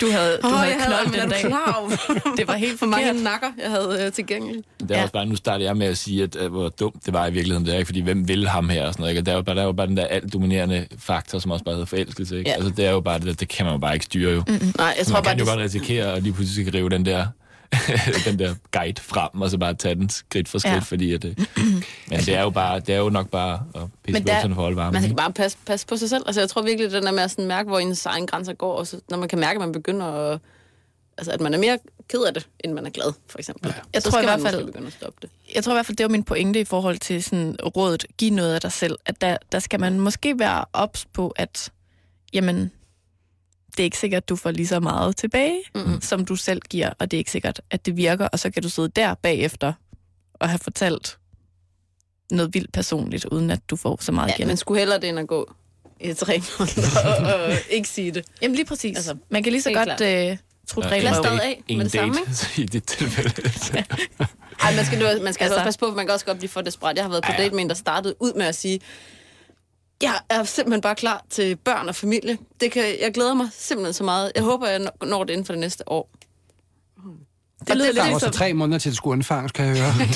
[0.02, 1.40] Du havde, du Åh, havde jeg havde, knold men er den dag.
[1.40, 1.92] klar
[2.38, 4.68] Det var helt hvor mange nakker, jeg havde øh, tilgængeligt?
[4.80, 5.02] Det er Ja.
[5.02, 7.32] også bare, nu starter jeg med at sige, at, at hvor dumt det var i
[7.34, 7.66] virkeligheden.
[7.66, 9.12] Det er ikke, fordi hvem vil ham her og sådan noget.
[9.12, 9.22] Ikke?
[9.22, 11.52] Og Der er jo bare, der er jo bare den der alt dominerende faktor, som
[11.52, 12.38] også bare hedder forelskelse.
[12.38, 12.50] Ikke?
[12.50, 12.56] Ja.
[12.56, 14.44] Altså, det er jo bare det, der, det kan man jo bare ikke styre jo.
[14.48, 14.74] Mm-hmm.
[14.78, 16.90] Nej, jeg tror Man bare, kan jo det, godt risikere at lige pludselig skal rive
[16.90, 17.26] den der,
[18.26, 20.76] den der guide frem, og så bare tage den skridt for skridt, Ja.
[20.76, 20.80] ja.
[20.82, 21.36] fordi at, øh,
[22.10, 24.64] men det er jo bare, det er jo nok bare at pisse bukserne for at
[24.64, 24.92] holde varme.
[24.94, 26.24] man skal bare passe, passe på sig selv.
[26.26, 28.74] Altså, jeg tror virkelig, den der med at sådan mærke, hvor ens egen grænser går,
[28.76, 30.40] og så, når man kan mærke, at man begynder at...
[31.18, 31.78] Altså, at man er mere
[32.10, 33.68] ked af det, end man er glad, for eksempel.
[33.70, 33.82] Ja.
[33.94, 35.30] Jeg så tror i skal hvert man fald- begynde at stoppe det.
[35.56, 38.34] Jeg tror i hvert fald, det var min pointe i forhold til sådan rådet, giv
[38.34, 41.72] noget af dig selv, at der, der skal man måske være ops på, at
[42.34, 42.72] jamen,
[43.80, 46.02] det er ikke sikkert, at du får lige så meget tilbage, mm-hmm.
[46.02, 48.64] som du selv giver, og det er ikke sikkert, at det virker, og så kan
[48.64, 49.74] du sidde der bagefter
[50.34, 51.18] og have fortalt
[52.32, 54.48] noget vildt personligt, uden at du får så meget Ja, igen.
[54.48, 55.54] men skulle hellere det, end at gå
[56.00, 58.26] i tre måneder og, og ikke sige det.
[58.42, 58.98] Jamen lige præcis.
[58.98, 60.38] Altså, man kan lige så godt øh, Ja, ja,
[60.78, 63.32] os regler af en med det samme, date i dit tilfælde.
[64.64, 66.38] Ej, man skal, man skal altså, Altså- også passe på, for man kan også godt
[66.38, 66.96] blive for desperat.
[66.96, 67.44] Jeg har været på Ja, ja.
[67.44, 68.80] date med en, der startede ud med at sige,
[70.04, 72.38] jeg er simpelthen bare klar til børn og familie.
[72.60, 74.32] Det kan, jeg glæder mig simpelthen så meget.
[74.36, 76.10] Jeg håber, jeg når det inden for det næste år.
[77.68, 79.76] Det lyder Der lidt er også ligesom, tre måneder til, det skulle undfanges, kan jeg
[79.78, 79.94] høre.
[80.08, 80.16] Det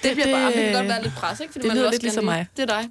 [0.00, 1.52] bliver Det- bare, det kan godt være lidt pres, ikke?
[1.52, 2.46] Fordi det man lyder også lidt ligesom mig.
[2.56, 2.88] Det er dig.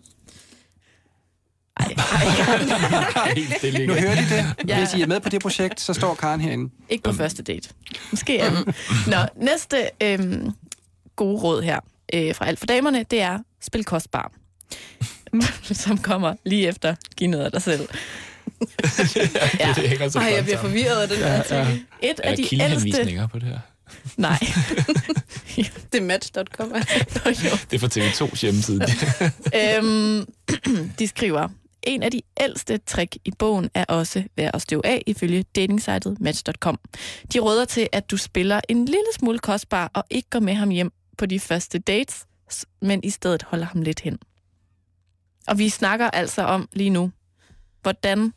[3.35, 4.03] Helt stille Nu igen.
[4.03, 4.67] hører de det.
[4.67, 4.77] Ja.
[4.79, 6.73] Hvis I er med på det projekt, så står Karen herinde.
[6.89, 7.69] Ikke på første date.
[8.11, 8.73] Måske anden.
[9.07, 10.51] Nå, næste øhm,
[11.15, 11.79] gode råd her
[12.13, 14.31] øh, fra alt for damerne, det er spil kostbar.
[15.71, 17.81] Som kommer lige efter giv noget af dig selv.
[19.59, 19.73] ja.
[19.75, 21.87] Det hænger så Ej, jeg bliver forvirret af den her ting.
[22.01, 23.27] Et af de ældste...
[23.31, 23.59] på det her?
[24.17, 24.39] Nej.
[25.91, 26.71] Det er match.com.
[27.71, 28.81] Det er fra TV2's hjemmeside.
[29.55, 30.25] øhm,
[30.99, 31.47] de skriver,
[31.83, 36.17] en af de ældste trick i bogen er også værd at støve af, ifølge datingsitet
[36.19, 36.79] Match.com.
[37.33, 40.69] De råder til, at du spiller en lille smule kostbar og ikke går med ham
[40.69, 42.25] hjem på de første dates,
[42.81, 44.19] men i stedet holder ham lidt hen.
[45.47, 47.11] Og vi snakker altså om lige nu,
[47.81, 48.33] hvordan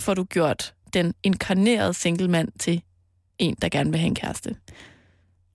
[0.00, 2.82] får du gjort den inkarnerede singlemand til
[3.38, 4.56] en, der gerne vil have en kæreste.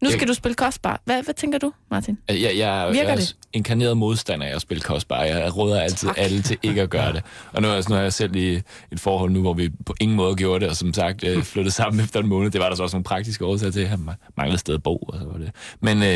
[0.02, 1.02] Nu skal Jeg- du spille kostbar.
[1.06, 2.18] Hvad, hvad tænker du, Martin?
[2.30, 3.36] Jeg, jeg, jeg, Virker jeg er det?
[3.54, 5.24] inkarneret modstander af at spille kostbar.
[5.24, 6.18] Jeg råder altid tak.
[6.18, 7.24] alle til ikke at gøre det.
[7.54, 9.96] Og nu, er jeg- nu er jeg selv i et forhold nu, hvor vi på
[10.02, 12.52] ingen måde gjorde det, og som sagt øh, flyttede sammen efter en måned.
[12.52, 13.88] Det var der så også nogle praktiske årsager til.
[13.88, 15.52] Han manglede sted at bo, og så var det.
[15.82, 15.98] Men,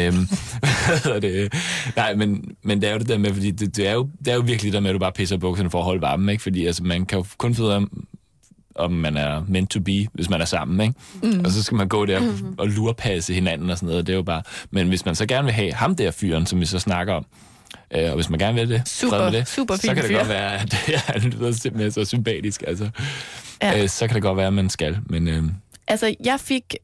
[1.16, 1.54] øh, det?
[1.96, 4.28] Nej, men, men det er jo det der med, fordi det, det, er jo, det
[4.28, 6.30] er jo virkelig det der med, at du bare pisser bukserne for at holde varmen,
[6.30, 6.44] ikke?
[6.44, 7.82] Fordi altså, man kan jo kun finde ud af,
[8.76, 10.94] om man er meant to be, hvis man er sammen, ikke?
[11.38, 11.46] Mm.
[11.46, 12.56] Og så skal man gå der Mm-hmm.
[12.58, 14.08] og lurpasse hinanden og sådan noget.
[14.08, 14.44] Det er jo bare...
[14.72, 17.26] Men hvis man så gerne vil have ham der fyren, som vi så snakker om,
[17.96, 20.18] øh, og hvis man gerne vil det, Super- med det, super så kan det fyr.
[20.18, 20.74] godt være, at
[21.08, 22.64] han lyder simpelthen så sympatisk.
[22.68, 22.90] Altså,
[23.62, 23.72] Ja.
[23.72, 23.84] ja.
[23.84, 24.98] øh, så kan det godt være, at man skal.
[25.06, 25.44] Men øh,
[25.88, 26.76] Altså, jeg fik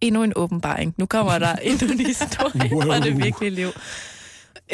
[0.00, 0.94] endnu en åbenbaring.
[0.96, 2.82] Nu kommer der endnu en historie wow.
[2.82, 3.68] fra det virkelige liv.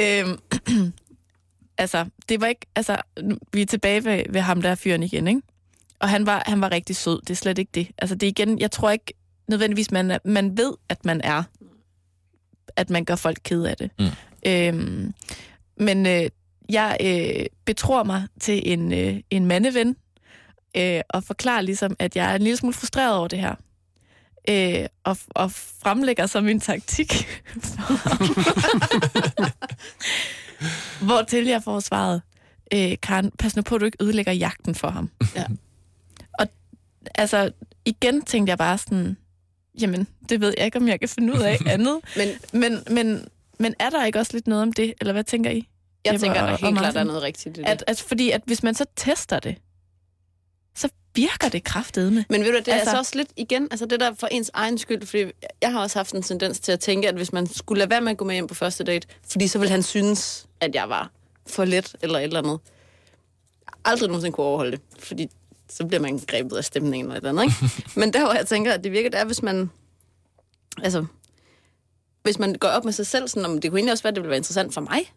[0.00, 0.38] Øhm,
[1.78, 2.66] altså, det var ikke...
[2.76, 2.96] Altså,
[3.52, 5.40] vi er tilbage ved, ved ham der fyren igen, ikke?
[5.98, 7.20] Og han var, han var rigtig sød.
[7.20, 7.88] Det er slet ikke det.
[7.98, 8.58] Altså, det er igen...
[8.58, 9.14] Jeg tror ikke
[9.48, 11.42] nødvendigvis, man, man ved, at man er...
[12.76, 13.90] At man gør folk ked af det.
[13.98, 14.06] Mm.
[14.46, 15.14] Øhm,
[15.76, 16.30] men øh,
[16.68, 19.96] jeg øh, betror mig til en, øh, en mandeven,
[20.76, 23.54] øh, og forklarer ligesom, at jeg er en lille smule frustreret over det her.
[24.48, 27.12] Øh, og, og fremlægger så min taktik.
[31.06, 32.22] Hvor til jeg får svaret,
[32.74, 35.10] øh, Karen, pas nu på, at du ikke ødelægger jagten for ham.
[35.36, 35.44] Ja.
[37.14, 37.50] Altså,
[37.84, 39.16] igen tænkte jeg bare sådan,
[39.80, 42.00] jamen, det ved jeg ikke, om jeg kan finde ud af andet.
[42.16, 45.50] Men Men, men, men er der ikke også lidt noget om det, eller hvad tænker
[45.50, 45.68] I?
[46.04, 46.98] jeg Jeppe tænker, der helt klart Martin?
[46.98, 47.68] er noget rigtigt i det.
[47.68, 49.56] At, at, fordi at hvis man så tester det,
[50.74, 52.24] så virker det kraftedeme.
[52.28, 54.50] Men ved du, det er Altså- altså også lidt igen, altså det der for ens
[54.54, 55.24] egen skyld, fordi
[55.62, 58.00] jeg har også haft en tendens til at tænke, at hvis man skulle lade være
[58.00, 60.88] med at gå med hjem på første date, fordi så ville han synes, at jeg
[60.88, 61.10] var
[61.46, 62.58] for let eller et eller andet.
[63.84, 65.28] Aldrig nogensinde kunne overholde det, fordi
[65.76, 67.82] så bliver man grebet af stemningen eller et andet, ikke?
[68.00, 69.70] Men der, hvor jeg tænker, at det virker, det er, hvis man...
[70.82, 71.06] Altså,
[72.22, 74.14] hvis man går op med sig selv, sådan, om det kunne egentlig også være, at
[74.14, 75.12] det ville være interessant for mig,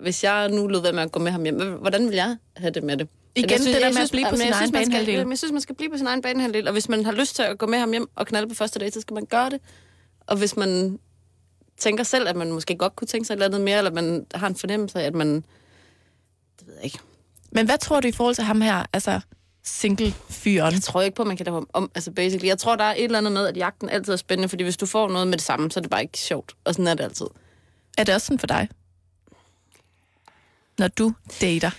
[0.00, 1.60] hvis jeg nu lød være med at gå med ham hjem.
[1.80, 3.08] Hvordan vil jeg have det med det?
[3.34, 5.28] Igen, Jeg synes- det der med at blive på sin jeg egen synes, banehalvdel.
[5.28, 7.42] Jeg synes, man skal blive på sin egen banehalvdel, og hvis man har lyst til
[7.42, 9.60] at gå med ham hjem og knalde på første date, så skal man gøre det.
[10.26, 10.98] Og hvis man
[11.78, 14.26] tænker selv, at man måske godt kunne tænke sig et eller andet mere, eller man
[14.34, 15.34] har en fornemmelse af, at man...
[16.58, 16.98] Det ved jeg ikke.
[17.52, 19.20] Men hvad tror du i forhold til ham her, altså
[19.70, 20.72] single-fyren?
[20.74, 21.90] Jeg tror ikke på, at man kan lave om.
[21.94, 24.48] Altså basically, jeg tror, der er et eller andet med, at jagten altid er spændende,
[24.48, 26.52] fordi hvis du får noget med det samme, så er det bare ikke sjovt.
[26.64, 27.26] Og sådan er det altid.
[27.98, 28.68] Er det også sådan for dig?
[30.78, 31.70] Når du dater?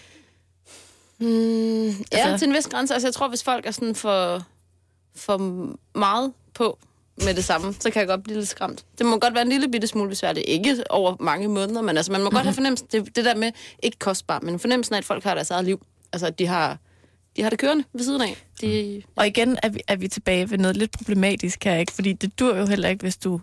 [1.19, 2.93] Mm, ja, Altså- altså, til en vis grænse.
[2.93, 4.43] Altså, jeg tror, hvis folk er sådan for,
[5.15, 5.37] for
[5.97, 6.79] meget på
[7.25, 8.85] med det samme, så kan jeg godt blive lidt skræmt.
[8.97, 10.45] Det må godt være en lille bitte smule besværligt.
[10.47, 13.51] Ikke over mange måneder, men altså, man må godt have fornemmelsen, det, det der med,
[13.83, 15.85] ikke kostbar, men fornemmelsen af, at folk har deres eget liv.
[16.13, 16.77] Altså, at de har,
[17.38, 18.38] de har det kørende ved siden af.
[18.61, 21.91] De, Og igen er vi, er vi tilbage ved noget lidt problematisk her, ikke?
[21.91, 23.41] Fordi det dur jo heller ikke, hvis du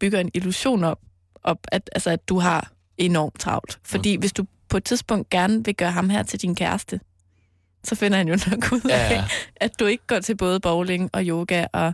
[0.00, 0.98] bygger en illusion op,
[1.44, 3.78] op at, altså, at du har enormt travlt.
[3.84, 7.00] Fordi hvis du på et tidspunkt gerne vil gøre ham her til din kæreste,
[7.84, 9.24] så finder han jo nok ud af, Ja,
[9.56, 11.92] at du ikke går til både bowling og yoga og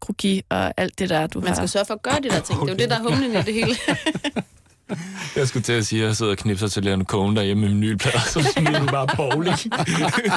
[0.00, 1.54] kroki og alt det der, du man har.
[1.54, 2.60] skal sørge for at gøre de der ting.
[2.60, 3.74] Det er jo det, der er humlen i det hele.
[5.36, 7.68] jeg skulle til at sige, at jeg sidder og knipser til Leon Cohen derhjemme med
[7.68, 9.58] min nye plade, så smider du bare bowling.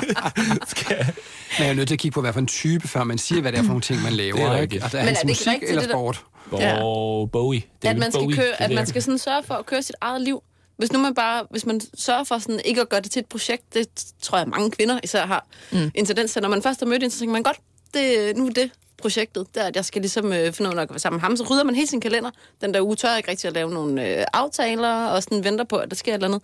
[0.67, 1.13] Skal jeg?
[1.59, 3.41] Man er jo nødt til at kigge på, hvad for en type, før man siger,
[3.41, 4.35] hvad det er for nogle ting, man laver.
[4.37, 4.79] Det er ikke?
[4.83, 6.23] Altså, er Men er det ikke musik rigtigt, eller det der- sport?
[6.49, 7.61] Bo, Bowie.
[7.75, 8.35] at David man skal, Bowie.
[8.35, 10.43] køre, at man skal sådan sørge for at køre sit eget liv.
[10.77, 13.25] Hvis nu man bare, hvis man sørger for sådan ikke at gøre det til et
[13.25, 13.87] projekt, det
[14.21, 15.91] tror jeg mange kvinder især har mm.
[15.95, 16.41] en tendens til.
[16.41, 17.57] Når man først har mødt en, så tænker man godt,
[17.93, 18.69] det, nu er det
[19.01, 21.17] projektet, der at jeg skal ligesom øh, finde ud af, når jeg kan være sammen
[21.17, 22.31] med ham, så rydder man hele sin kalender.
[22.61, 25.63] Den der uge tør jeg ikke rigtig at lave nogle øh, aftaler, og sådan venter
[25.63, 26.41] på, at der sker et eller andet.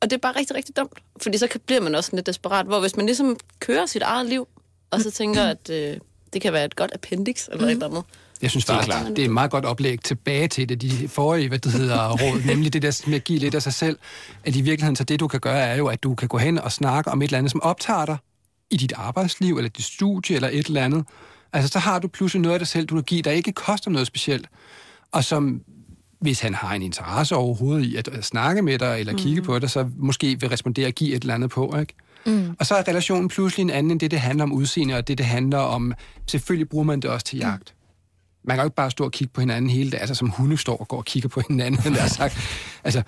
[0.00, 2.26] Og det er bare rigtig, rigtig dumt, fordi så kan, bliver man også sådan lidt
[2.26, 4.48] desperat, hvor hvis man ligesom kører sit eget liv,
[4.90, 5.96] og så tænker, at øh,
[6.32, 7.68] det kan være et godt appendix, eller mm.
[7.68, 8.04] et eller andet,
[8.42, 9.08] Jeg synes Det er faktisk, klart.
[9.08, 12.46] det er et meget godt oplæg tilbage til det, de forrige, hvad det hedder, råd,
[12.46, 13.98] nemlig det der med at give lidt af sig selv.
[14.44, 16.58] At i virkeligheden, så det du kan gøre, er jo, at du kan gå hen
[16.58, 18.16] og snakke om et eller andet, som optager dig
[18.70, 21.04] i dit arbejdsliv, eller dit studie, eller et eller andet.
[21.52, 23.90] Altså, så har du pludselig noget af dig selv, du kan give, der ikke koster
[23.90, 24.48] noget specielt,
[25.12, 25.62] og som
[26.20, 29.70] hvis han har en interesse overhovedet i at, snakke med dig, eller kigge på dig,
[29.70, 31.94] så måske vil respondere og give et eller andet på, ikke?
[32.26, 32.56] Mm.
[32.58, 35.18] Og så er relationen pludselig en anden end det, det handler om udseende, og det,
[35.18, 35.94] det handler om...
[36.26, 37.74] Selvfølgelig bruger man det også til jagt.
[38.44, 40.56] Man kan jo ikke bare stå og kigge på hinanden hele dagen, altså som hunde
[40.56, 42.38] står og går og kigger på hinanden, der er sagt.
[42.84, 43.02] Altså,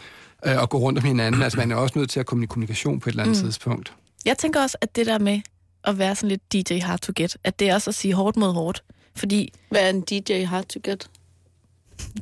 [0.47, 1.43] øh, og gå rundt om hinanden.
[1.43, 3.43] Altså, man er også nødt til at komme i kommunikation på et eller andet mm.
[3.43, 3.93] tidspunkt.
[4.25, 5.41] Jeg tænker også, at det der med
[5.85, 8.37] at være sådan lidt DJ hard to get, at det er også at sige hårdt
[8.37, 8.85] mod hårdt.
[9.17, 11.11] Fordi Hvad er en DJ hard to get?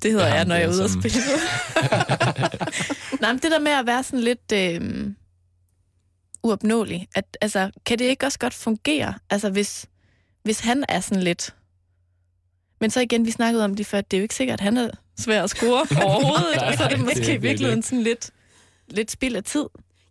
[0.02, 1.18] det hedder Ja, jeg, når jeg er ude at som- spille.
[3.20, 5.11] Nej, men det der med at være sådan lidt øh,
[6.42, 9.14] uopnåelig, at, altså, kan det ikke også godt fungere?
[9.30, 9.86] Altså, hvis,
[10.42, 11.54] hvis han er sådan lidt...
[12.80, 14.76] Men så igen, vi snakkede om det før, det er jo ikke sikkert, at han
[14.76, 18.02] er svær at score overhovedet, Nej, og så er det måske i er virkeligheden sådan
[18.02, 18.30] lidt,
[18.88, 19.64] lidt spild af tid.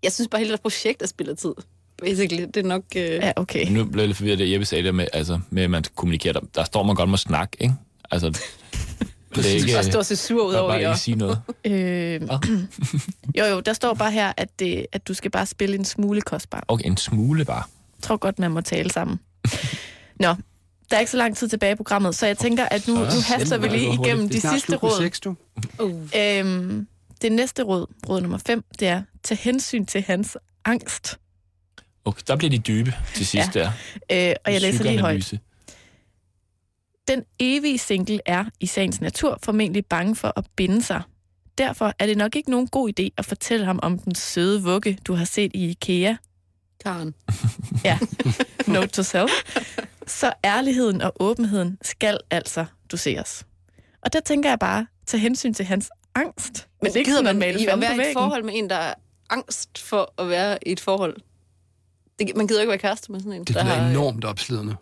[0.03, 1.53] Jeg synes bare, hele det projekt er spild af tid.
[2.01, 2.83] Basically, det er nok...
[2.95, 3.01] Øh...
[3.01, 3.71] Ja, okay.
[3.71, 6.33] Nu blev jeg lidt forvirret, det Jeppe sagde der med, altså, med, at man kommunikerer.
[6.33, 7.73] Der, der står man godt må snakke, ikke?
[8.11, 8.29] Altså,
[9.35, 9.77] det er ikke...
[9.77, 10.87] Og stå og se sur ud bare, over bare det.
[10.87, 11.41] ikke sige noget.
[11.65, 12.21] Øh,
[13.37, 16.21] jo, jo, der står bare her, at, det, at du skal bare spille en smule
[16.21, 16.63] kostbar.
[16.67, 17.63] Okay, en smule bare.
[17.97, 19.19] Jeg tror godt, man må tale sammen.
[20.19, 20.35] Nå,
[20.89, 22.99] der er ikke så lang tid tilbage i programmet, så jeg tænker, at nu, nu
[23.27, 25.01] haster vi lige igennem de sidste med råd.
[25.01, 25.35] sex, du.
[26.17, 26.87] Øhm,
[27.21, 31.19] det næste råd, råd nummer 5, det er, tag hensyn til hans angst.
[32.05, 33.59] Okay, der bliver de dybe til sidst Ja.
[33.59, 33.71] der.
[34.29, 35.33] Øh, og jeg læser lige højt.
[37.07, 41.01] Den evige single er i sagens natur formentlig bange for at binde sig.
[41.57, 44.97] Derfor er det nok ikke nogen god idé at fortælle ham om den søde vugge,
[45.07, 46.15] du har set i IKEA.
[46.83, 47.13] Karen.
[47.83, 47.99] Ja,
[48.73, 49.31] note to self.
[50.07, 53.45] Så ærligheden og åbenheden skal altså doseres.
[54.01, 56.67] Og der tænker jeg bare, tage hensyn til hans angst.
[56.81, 58.69] Men det er ikke gider man male i at være i et forhold med en,
[58.69, 58.93] der er
[59.29, 61.15] angst for at være i et forhold?
[62.19, 63.89] Det, man gider ikke være kæreste med sådan en, Det der bliver har...
[63.89, 64.75] enormt opslidende.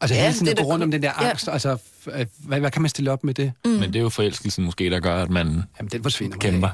[0.00, 1.28] Altså Ja, ja, hele tiden det at er gå rundt om den der ja.
[1.30, 1.74] angst, altså,
[2.06, 3.52] f- øh, hvad, hvad kan man stille op med det?
[3.64, 3.70] Mm.
[3.70, 5.46] Men det er jo forelskelsen måske, der gør, at man
[5.78, 6.38] Jamen, den forsvinder.
[6.38, 6.68] kæmper.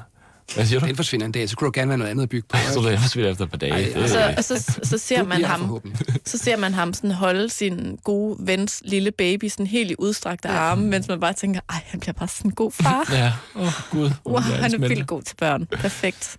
[0.54, 0.86] Hvad siger du?
[0.86, 2.56] Den forsvinder en dag, så kunne du gerne være noget andet at bygge på.
[2.74, 3.72] Så det forsvinder efter et par dage.
[3.72, 5.80] Ej, det, altså- Så, så, så ser man ham
[6.24, 10.48] så ser man ham sådan holde sin gode vens lille baby sådan helt i udstrakte
[10.48, 13.08] arme, mens man bare tænker, ej, han bliver bare sådan en god far.
[13.12, 14.10] ja, åh oh, gud.
[14.26, 15.66] Wow, han er vildt god til børn.
[15.66, 16.36] Perfekt.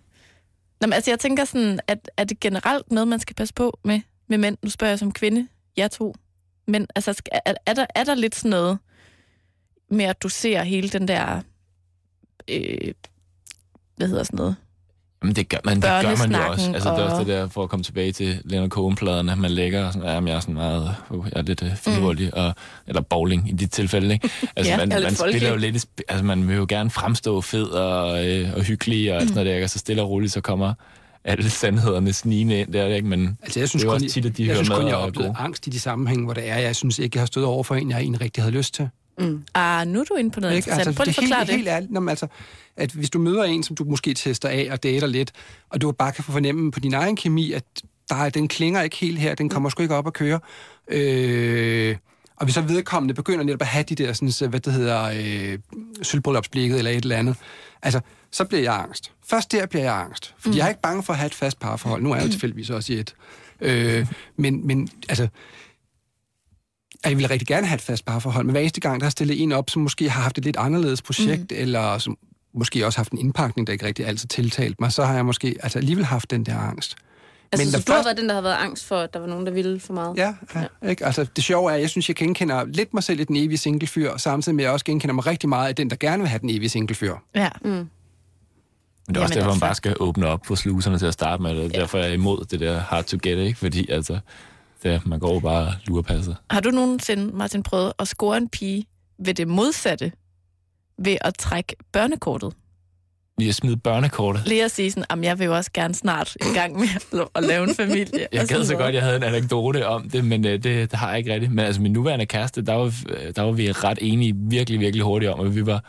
[0.82, 3.79] Nå, men, altså, jeg tænker sådan, at er det generelt noget, man skal passe på
[3.86, 4.57] med, med mænd?
[4.63, 6.15] Nu spørger jeg som kvinde, jeg to.
[6.67, 8.79] Men altså, skal- er, er, der, er der lidt sådan noget
[9.89, 11.41] med at dosere hele den der,
[12.47, 12.93] øh,
[13.95, 14.55] hvad hedder sådan noget?
[15.24, 16.72] Jamen, det gør man, det gør man jo også.
[16.74, 19.51] Altså, det er og- også det der, for at komme tilbage til Leonard Cohen-pladerne, man
[19.51, 22.39] lægger og sådan, jeg er sådan meget, uh, jeg er lidt uh, finurlig, mm.
[22.41, 22.53] og,
[22.88, 24.30] eller bowling i dit tilfælde, ikke?
[24.55, 28.28] Altså, Ja, man, man spiller jo lidt, altså, man vil jo gerne fremstå fed og,
[28.28, 29.65] øh, og hyggelig og alt sådan noget, der, ikke?
[29.65, 30.74] og så stille og roligt, så kommer
[31.26, 33.07] alle sandhederne snigende ind der, ikke?
[33.07, 34.69] Men Altså, jeg synes det er jo kun, også tit, at de jeg hører synes
[34.69, 36.57] kun, med jeg har og oplevet angst i de sammenhænge, hvor det er.
[36.57, 38.89] Jeg synes ikke, jeg har stået over for en, jeg egentlig rigtig havde lyst til.
[39.53, 40.69] Ah, nu er du inde på noget Ikke?
[40.69, 40.97] interessant.
[40.97, 41.55] Prøv lige at det forklare det.
[41.55, 41.91] helt ærligt.
[41.91, 42.28] Nå, men altså,
[42.78, 45.32] at hvis du møder en, som du måske tester af og dater lidt,
[45.69, 47.63] og du bare kan få fornemme på din egen kemi, at
[48.09, 50.39] der er, den klinger ikke helt her, den kommer sgu ikke op at køre.
[50.88, 51.95] Øh,
[52.36, 55.03] og hvis så vedkommende begynder netop at have de der, sådan, så, hvad det hedder,
[55.03, 55.59] øh,
[56.01, 57.36] sølvbryllupsblikket eller et eller andet,
[57.82, 57.99] altså,
[58.32, 59.11] så bliver jeg angst.
[59.30, 60.36] Først der bliver jeg angst.
[60.39, 60.57] Fordi mm.
[60.57, 62.01] jeg er ikke bange for at have et fast parforhold.
[62.01, 63.15] Nu er jeg jo tilfældigvis også i et.
[63.61, 64.07] Øh,
[64.38, 65.28] men, men altså,
[67.04, 69.12] at jeg ville rigtig gerne have et fast parforhold, men hver eneste gang, der har
[69.12, 71.58] stillet en op, som måske har haft et lidt anderledes projekt, mm.
[71.58, 72.18] eller som
[72.54, 75.56] måske også haft en indpakning, der ikke rigtig altid tiltalt mig, så har jeg måske
[75.64, 76.95] altså alligevel haft den der angst.
[77.52, 79.14] Altså, Men så der du har først- været den, der har været angst for, at
[79.14, 80.18] der var nogen, der ville for meget?
[80.18, 80.89] Ja, ja, ja.
[80.89, 81.06] Ikke?
[81.06, 83.58] Altså, det sjove er, at jeg synes, jeg genkender lidt mig selv i den evige
[83.58, 86.20] singlefyr, og samtidig med, at jeg også genkender mig rigtig meget af den, der gerne
[86.22, 87.16] vil have den evige singlefyr.
[87.36, 87.49] Ja.
[87.64, 87.89] Men
[89.08, 91.43] det er også Jamen derfor, man bare skal åbne op for sluserne til at starte
[91.43, 91.56] med.
[91.56, 93.60] Det er derfor, jeg er imod det der hard to get, ikke?
[93.60, 94.20] Fordi altså,
[94.84, 96.36] det, man går bare lurepasset.
[96.49, 98.86] Har du nogensinde, Martin, prøvet at score en pige
[99.19, 100.11] ved det modsatte?
[101.05, 102.53] Ved at trække børnekortet?
[103.38, 104.47] Lige at smide børnekortet.
[104.47, 106.88] Lige at sige sådan, at jeg vil jo også gerne snart i gang med
[107.36, 108.27] at- lave en familie.
[108.34, 111.09] Jeg gad så godt, jeg havde en anekdote om det, men øh, det, det har
[111.09, 111.51] jeg ikke rigtigt.
[111.51, 115.03] Men altså, min nuværende kæreste, der var, øh, der var vi ret enige virkelig, virkelig
[115.05, 115.84] hurtigt om, at vi var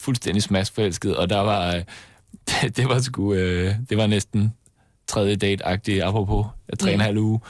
[0.00, 1.82] fuldstændig smaskforelskede, og der var, øh,
[2.62, 4.52] det, det var sgu, øh, det var næsten
[5.08, 7.40] tredje date-agtigt, apropos at og en halv uge,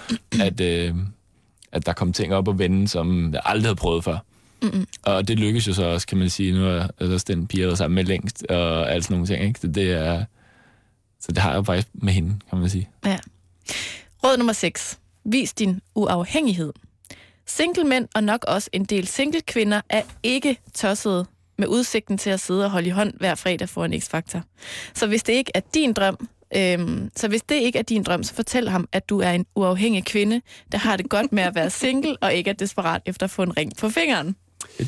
[0.41, 0.95] at, øh,
[1.73, 4.19] at der kom ting op og vende, som jeg aldrig havde prøvet før.
[4.63, 4.87] Mm-hmm.
[5.03, 6.53] Og det lykkedes jo så også, kan man sige.
[6.53, 9.45] Nu er også den pige, jeg været sammen med længst, og alt sådan nogle ting.
[9.45, 9.61] Ikke?
[9.61, 10.25] Så, det er,
[11.21, 12.89] så det har jeg jo faktisk med hende, kan man sige.
[13.07, 13.19] Ja.
[14.25, 14.99] Råd nummer 6.
[15.25, 16.73] Vis din uafhængighed.
[17.47, 21.27] Single mænd og nok også en del single kvinder er ikke tossede
[21.59, 24.41] med udsigten til at sidde og holde i hånd hver fredag for en X-Factor.
[24.95, 28.23] Så hvis det ikke er din drøm, øhm, så hvis det ikke er din drøm,
[28.23, 30.41] så fortæl ham, at du er en uafhængig kvinde,
[30.73, 33.43] der har det godt med at være single og ikke er desperat efter at få
[33.43, 34.37] en ring på fingeren.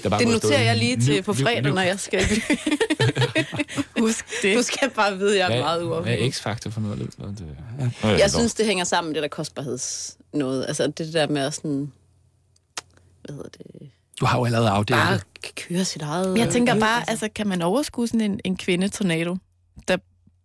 [0.03, 2.21] Der Det noterer jeg lige til liv- på fredag, liv- når jeg skal...
[4.01, 4.57] Husk det.
[4.57, 6.27] Du skal bare vide, at jeg er Hvad- meget Hvad uafhængig.
[6.27, 6.99] er X-faktor for noget?
[6.99, 7.09] Det,
[7.39, 7.57] det,
[8.03, 8.09] ja.
[8.09, 10.65] Jeg synes, det hænger sammen med det der kostbarheds noget.
[10.69, 11.93] Altså det der med at sådan...
[13.25, 13.91] Hvad hedder det?
[14.21, 15.19] Du har jo allerede afdelt Bare
[15.57, 16.39] køre sit eget...
[16.39, 19.37] Jeg tænker bare, altså kan man overskue sådan en, en kvinde-tornado,
[19.89, 19.97] der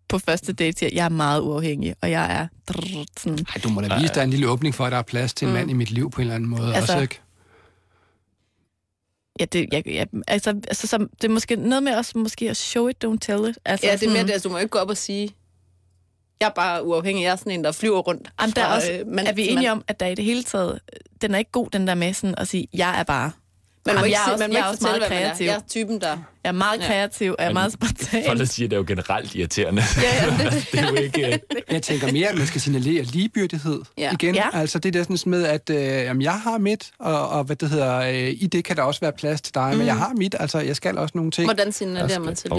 [0.08, 3.68] på første date siger, jeg er meget uafhængig, og jeg er drrrt, sådan, Ej, du
[3.68, 5.54] må da vise, der er en lille åbning for, at der er plads til en
[5.54, 6.74] mand i mit liv på en eller anden måde.
[6.74, 7.20] Altså, også, ikke?
[9.40, 12.56] ja, det, jeg, jeg, altså, altså som, det er måske noget med også måske at
[12.56, 13.58] show it, don't tell it.
[13.64, 15.30] Altså, Ja, det er mere det, altså, du må ikke gå op og sige,
[16.40, 18.30] jeg er bare uafhængig, jeg er sådan en, der flyver rundt.
[18.40, 19.68] Jamen, der er, også, øh, mand er vi enige mand.
[19.68, 20.80] om, at der i det hele taget,
[21.22, 23.30] den er ikke god, den der med sådan at sige, jeg er bare.
[23.86, 24.98] Man må Jamen, ikke, jeg er se- også- man må jeg ikke er også fortælle,
[24.98, 25.28] meget hvad man er.
[25.28, 25.46] kreativ.
[25.46, 26.16] Jeg er typen, der...
[26.44, 26.86] Jeg er meget Ja.
[26.86, 28.38] kreativ, og jeg er meget Folk, spontan.
[28.38, 29.82] der siger, det er jo generelt irriterende.
[30.02, 31.40] Ja, ja, det, det er jo ikke...
[31.70, 34.12] Jeg tænker mere, at man skal signalere ligebyrdighed Ja.
[34.12, 34.34] igen.
[34.34, 34.48] Ja.
[34.52, 37.70] Altså det der sådan med, at øh, jamen, jeg har mit, og, og hvad det
[37.70, 39.78] hedder, øh, i det kan der også være plads til dig, mm.
[39.78, 41.46] men jeg har mit, altså jeg skal også nogle ting.
[41.46, 42.52] Hvordan Der signalerer man til det?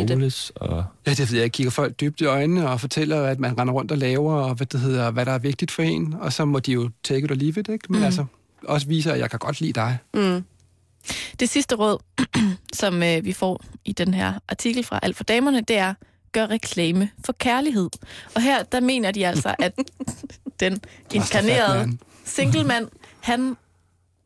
[0.55, 1.41] og Ja, det ved jeg.
[1.41, 4.53] Jeg kigger folk dybt i øjnene og fortæller, at man render rundt og laver, og
[4.55, 6.15] hvad, det hedder, hvad der er vigtigt for en.
[6.19, 7.85] Og så må de jo take it or leave it, ikke?
[7.89, 8.05] Men mm.
[8.05, 8.25] altså,
[8.67, 9.97] også viser, at jeg kan godt lide dig.
[10.13, 10.43] Mm.
[11.39, 11.97] Det sidste råd,
[12.81, 15.93] som øh, vi får i den her artikel fra Alt for Damerne, det er,
[16.31, 17.89] gør reklame for kærlighed.
[18.35, 19.73] Og her, der mener de altså, at
[20.59, 20.81] den
[21.13, 21.97] inkarnerede mand.
[22.25, 22.87] single mand,
[23.19, 23.57] han,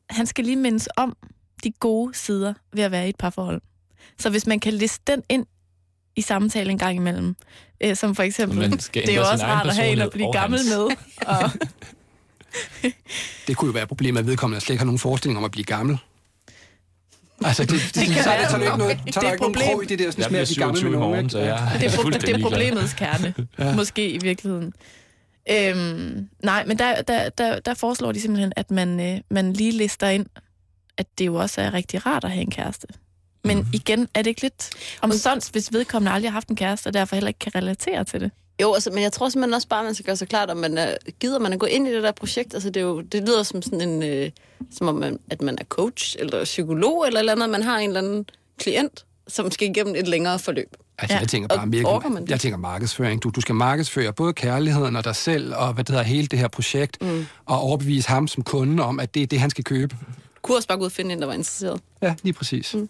[0.09, 1.17] han skal lige mindes om
[1.63, 3.61] de gode sider ved at være i et parforhold.
[4.19, 5.45] Så hvis man kan liste den ind
[6.15, 7.35] i samtale en gang imellem,
[7.83, 10.59] øh, som for eksempel, det er jo også rart at have en at blive gammel
[10.59, 10.69] hans.
[10.69, 10.87] med.
[11.27, 11.51] Og,
[13.47, 15.51] Det kunne jo være et problem, at vedkommende slet ikke har nogen forestilling om at
[15.51, 15.97] blive gammel.
[17.45, 18.43] Altså, det, det, det, kan så er være.
[18.43, 19.69] der sådan ikke noget, så er Det der er ikke nogen problem.
[19.73, 21.11] krog i det der, sådan, jeg med bliver at blive gammel 27 med i nogen.
[21.13, 23.75] morgen, så jeg det, er pro- fuldstændig det er problemets kerne, ja.
[23.75, 24.73] måske i virkeligheden.
[25.51, 29.71] Øhm, nej, men der, der, der, der foreslår de simpelthen, at man, øh, man lige
[29.71, 30.25] lister ind,
[30.97, 32.87] at det jo også er rigtig rart at have en kæreste.
[33.43, 33.59] Men Mhm.
[33.65, 33.73] mm-hmm.
[33.73, 34.69] igen, er det ikke lidt
[35.01, 38.19] omsonst, hvis vedkommende aldrig har haft en kæreste, og derfor heller ikke kan relatere til
[38.21, 38.31] det?
[38.61, 40.57] Jo, altså, men jeg tror simpelthen også bare, at man skal gøre sig klart, om
[40.57, 42.53] man er, gider man at gå ind i det der projekt.
[42.53, 44.29] Altså, det, er jo, det lyder som sådan en, øh,
[44.71, 47.49] som om man, at man er coach eller psykolog eller eller andet.
[47.49, 48.25] Man har en eller anden
[48.59, 50.75] klient, som skal igennem et længere forløb.
[50.97, 51.19] Altså, Ja.
[51.19, 51.65] jeg tænker bare
[52.21, 52.29] det?
[52.29, 53.23] jeg tænker markedsføring.
[53.23, 56.39] Du, du skal markedsføre både kærligheden og dig selv, og hvad det hedder, hele det
[56.39, 57.25] her projekt, mm.
[57.45, 59.95] og overbevise ham som kunde om, at det er det, han skal købe.
[60.35, 61.81] Du kunne også bare gå ud og finde en, der var interesseret.
[62.01, 62.73] Ja, lige præcis.
[62.75, 62.89] Mm.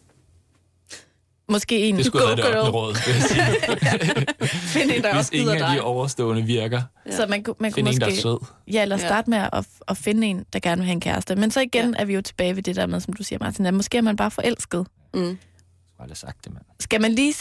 [1.52, 4.49] Måske en Det skulle go have været det girl, ottende råd, vil jeg sige.
[4.74, 5.82] Find en, der Hvis også ingen af de dig.
[5.84, 6.82] overstående virker.
[7.12, 8.22] så man, man kunne Find en, der er måske...
[8.22, 8.38] sød.
[8.72, 9.08] Ja, eller Ja.
[9.08, 11.36] starte med at, at finde en, der gerne vil have en kæreste.
[11.36, 13.66] Men så igen er vi jo tilbage ved det der med, som du siger, Martin,
[13.66, 14.88] at måske er man bare forelsket.
[15.14, 15.38] Mm.
[16.10, 16.64] Jeg sagt det, mand.
[16.80, 17.34] Skal man lige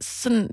[0.00, 0.50] sådan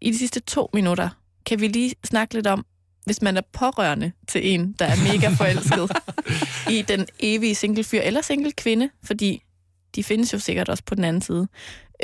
[0.00, 1.08] i de sidste to minutter,
[1.46, 2.66] kan vi lige snakke lidt om,
[3.04, 5.90] hvis man er pårørende til en, der er mega forelsket
[6.78, 9.42] i den evige single fyr eller single kvinde, fordi
[9.94, 11.48] de findes jo sikkert også på den anden side.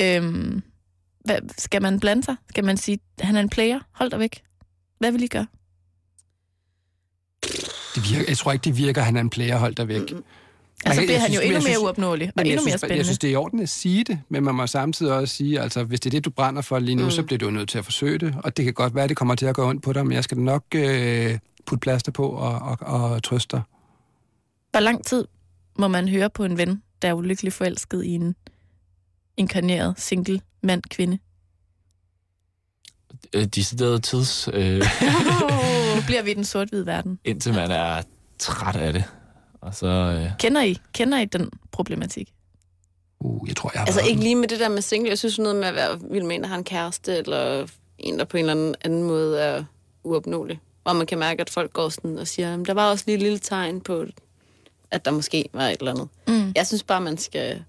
[0.00, 0.62] Øhm,
[1.24, 2.36] hvad, skal man blande sig?
[2.50, 3.78] Skal man sige, han er en player?
[3.92, 4.42] Hold dig væk.
[4.98, 5.46] Hvad vil I gøre?
[7.94, 10.12] Det virker, jeg tror ikke, det virker, at han er en player, hold der væk.
[10.12, 10.24] Mm.
[10.86, 12.96] Altså bliver han jo endnu mere synes- uopnåelig og endnu mere synes, spændende.
[12.98, 15.60] jeg synes, det er i orden at sige det, men man må samtidig også sige,
[15.60, 17.10] altså hvis det er det, du brænder for lige nu, Mm.
[17.10, 18.34] så bliver du nødt til at forsøge det.
[18.44, 20.12] Og det kan godt være, at det kommer til at gå ondt på dig, men
[20.12, 23.62] jeg skal nok øh, putte plaster på og, og, og trøste dig.
[24.70, 25.24] Hvor lang tid
[25.78, 28.34] må man høre på en ven, der er ulykkelig forelsket i en
[29.36, 31.18] inkarneret single mand-kvinde?
[33.32, 34.76] Øh, Decideret tids, øh,
[35.96, 37.18] Nu bliver vi i den sort-hvide verden.
[37.24, 38.02] indtil man er
[38.38, 39.04] træt af det.
[39.60, 39.86] Og så...
[39.86, 42.32] Øh, Kender I, kender I den problematik?
[43.20, 45.08] Uh, jeg tror, jeg har Altså været- ikke lige med det der med single.
[45.10, 47.66] Jeg synes noget med at være vild med en, der har en kæreste, eller
[47.98, 49.64] en, der på en eller anden, måde er
[50.04, 50.60] uopnåelig.
[50.84, 53.16] Og man kan mærke, at folk går sådan og siger, at der var også lige
[53.16, 54.04] et lille tegn på,
[54.90, 56.08] at der måske var et eller andet.
[56.28, 56.52] Mm.
[56.56, 57.64] Jeg synes bare, man skal...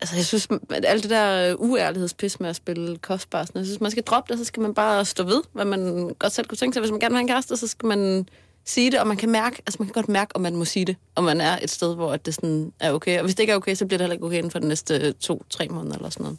[0.00, 3.80] Altså, jeg synes, at alt det der uærlighedspis med at spille kostbar, sådan, jeg synes,
[3.80, 6.56] man skal droppe det, så skal man bare stå ved, hvad man godt selv kunne
[6.58, 6.80] tænke sig.
[6.80, 8.28] Hvis man gerne vil have en kæreste, så skal man
[8.64, 10.84] sige det, og man kan mærke, altså man kan godt mærke, om man må sige
[10.84, 13.18] det, om man er et sted, hvor det sådan er okay.
[13.18, 14.68] Og hvis det ikke er okay, så bliver det heller ikke okay inden for de
[14.68, 16.38] næste to-tre måneder eller sådan noget.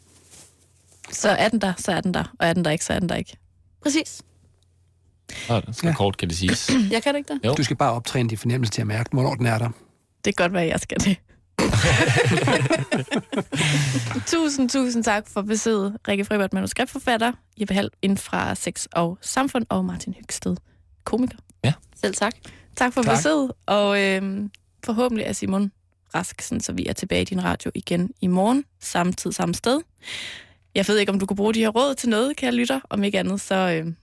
[1.11, 2.33] Så er den der, så er den der.
[2.39, 3.37] Og er den der ikke, så er den der ikke.
[3.83, 4.21] Præcis.
[5.47, 5.93] så, så Ja.
[5.93, 6.71] kort kan det siges.
[6.91, 7.39] Jeg kan det ikke det.
[7.45, 7.53] Jo.
[7.53, 9.69] Du skal bare optræne din fornemmelse til at mærke, hvornår den er der.
[10.25, 11.17] Det kan godt være, jeg skal det.
[14.27, 15.97] tusind, tusind tak for besøget.
[16.07, 20.55] Rikke Fribert, manuskriptforfatter, Jeppe Hall inden fra Sex og Samfund, og Martin Hygsted,
[21.03, 21.37] komiker.
[22.01, 22.33] Selv tak.
[22.75, 23.17] Tak for Tak.
[23.17, 24.51] besøget, og øhm,
[24.85, 25.71] forhåbentlig er Simon
[26.15, 29.55] rask, sådan, så vi er tilbage i din radio igen i morgen, samme tid, samme
[29.55, 29.79] sted.
[30.75, 32.79] Jeg ved ikke, om du kan bruge de her råd til noget, kære lytter.
[32.89, 33.93] Om ikke andet, så, øh,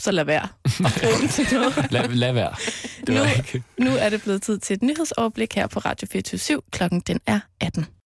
[0.00, 1.86] så lad være at bruge dem til noget.
[1.90, 2.54] Lad, lad være.
[3.06, 3.62] Det Nu- ikke...
[3.78, 7.40] Nu er det blevet tid til et nyhedsoverblik her på Radio 24 Klokken den er
[7.60, 7.86] 18.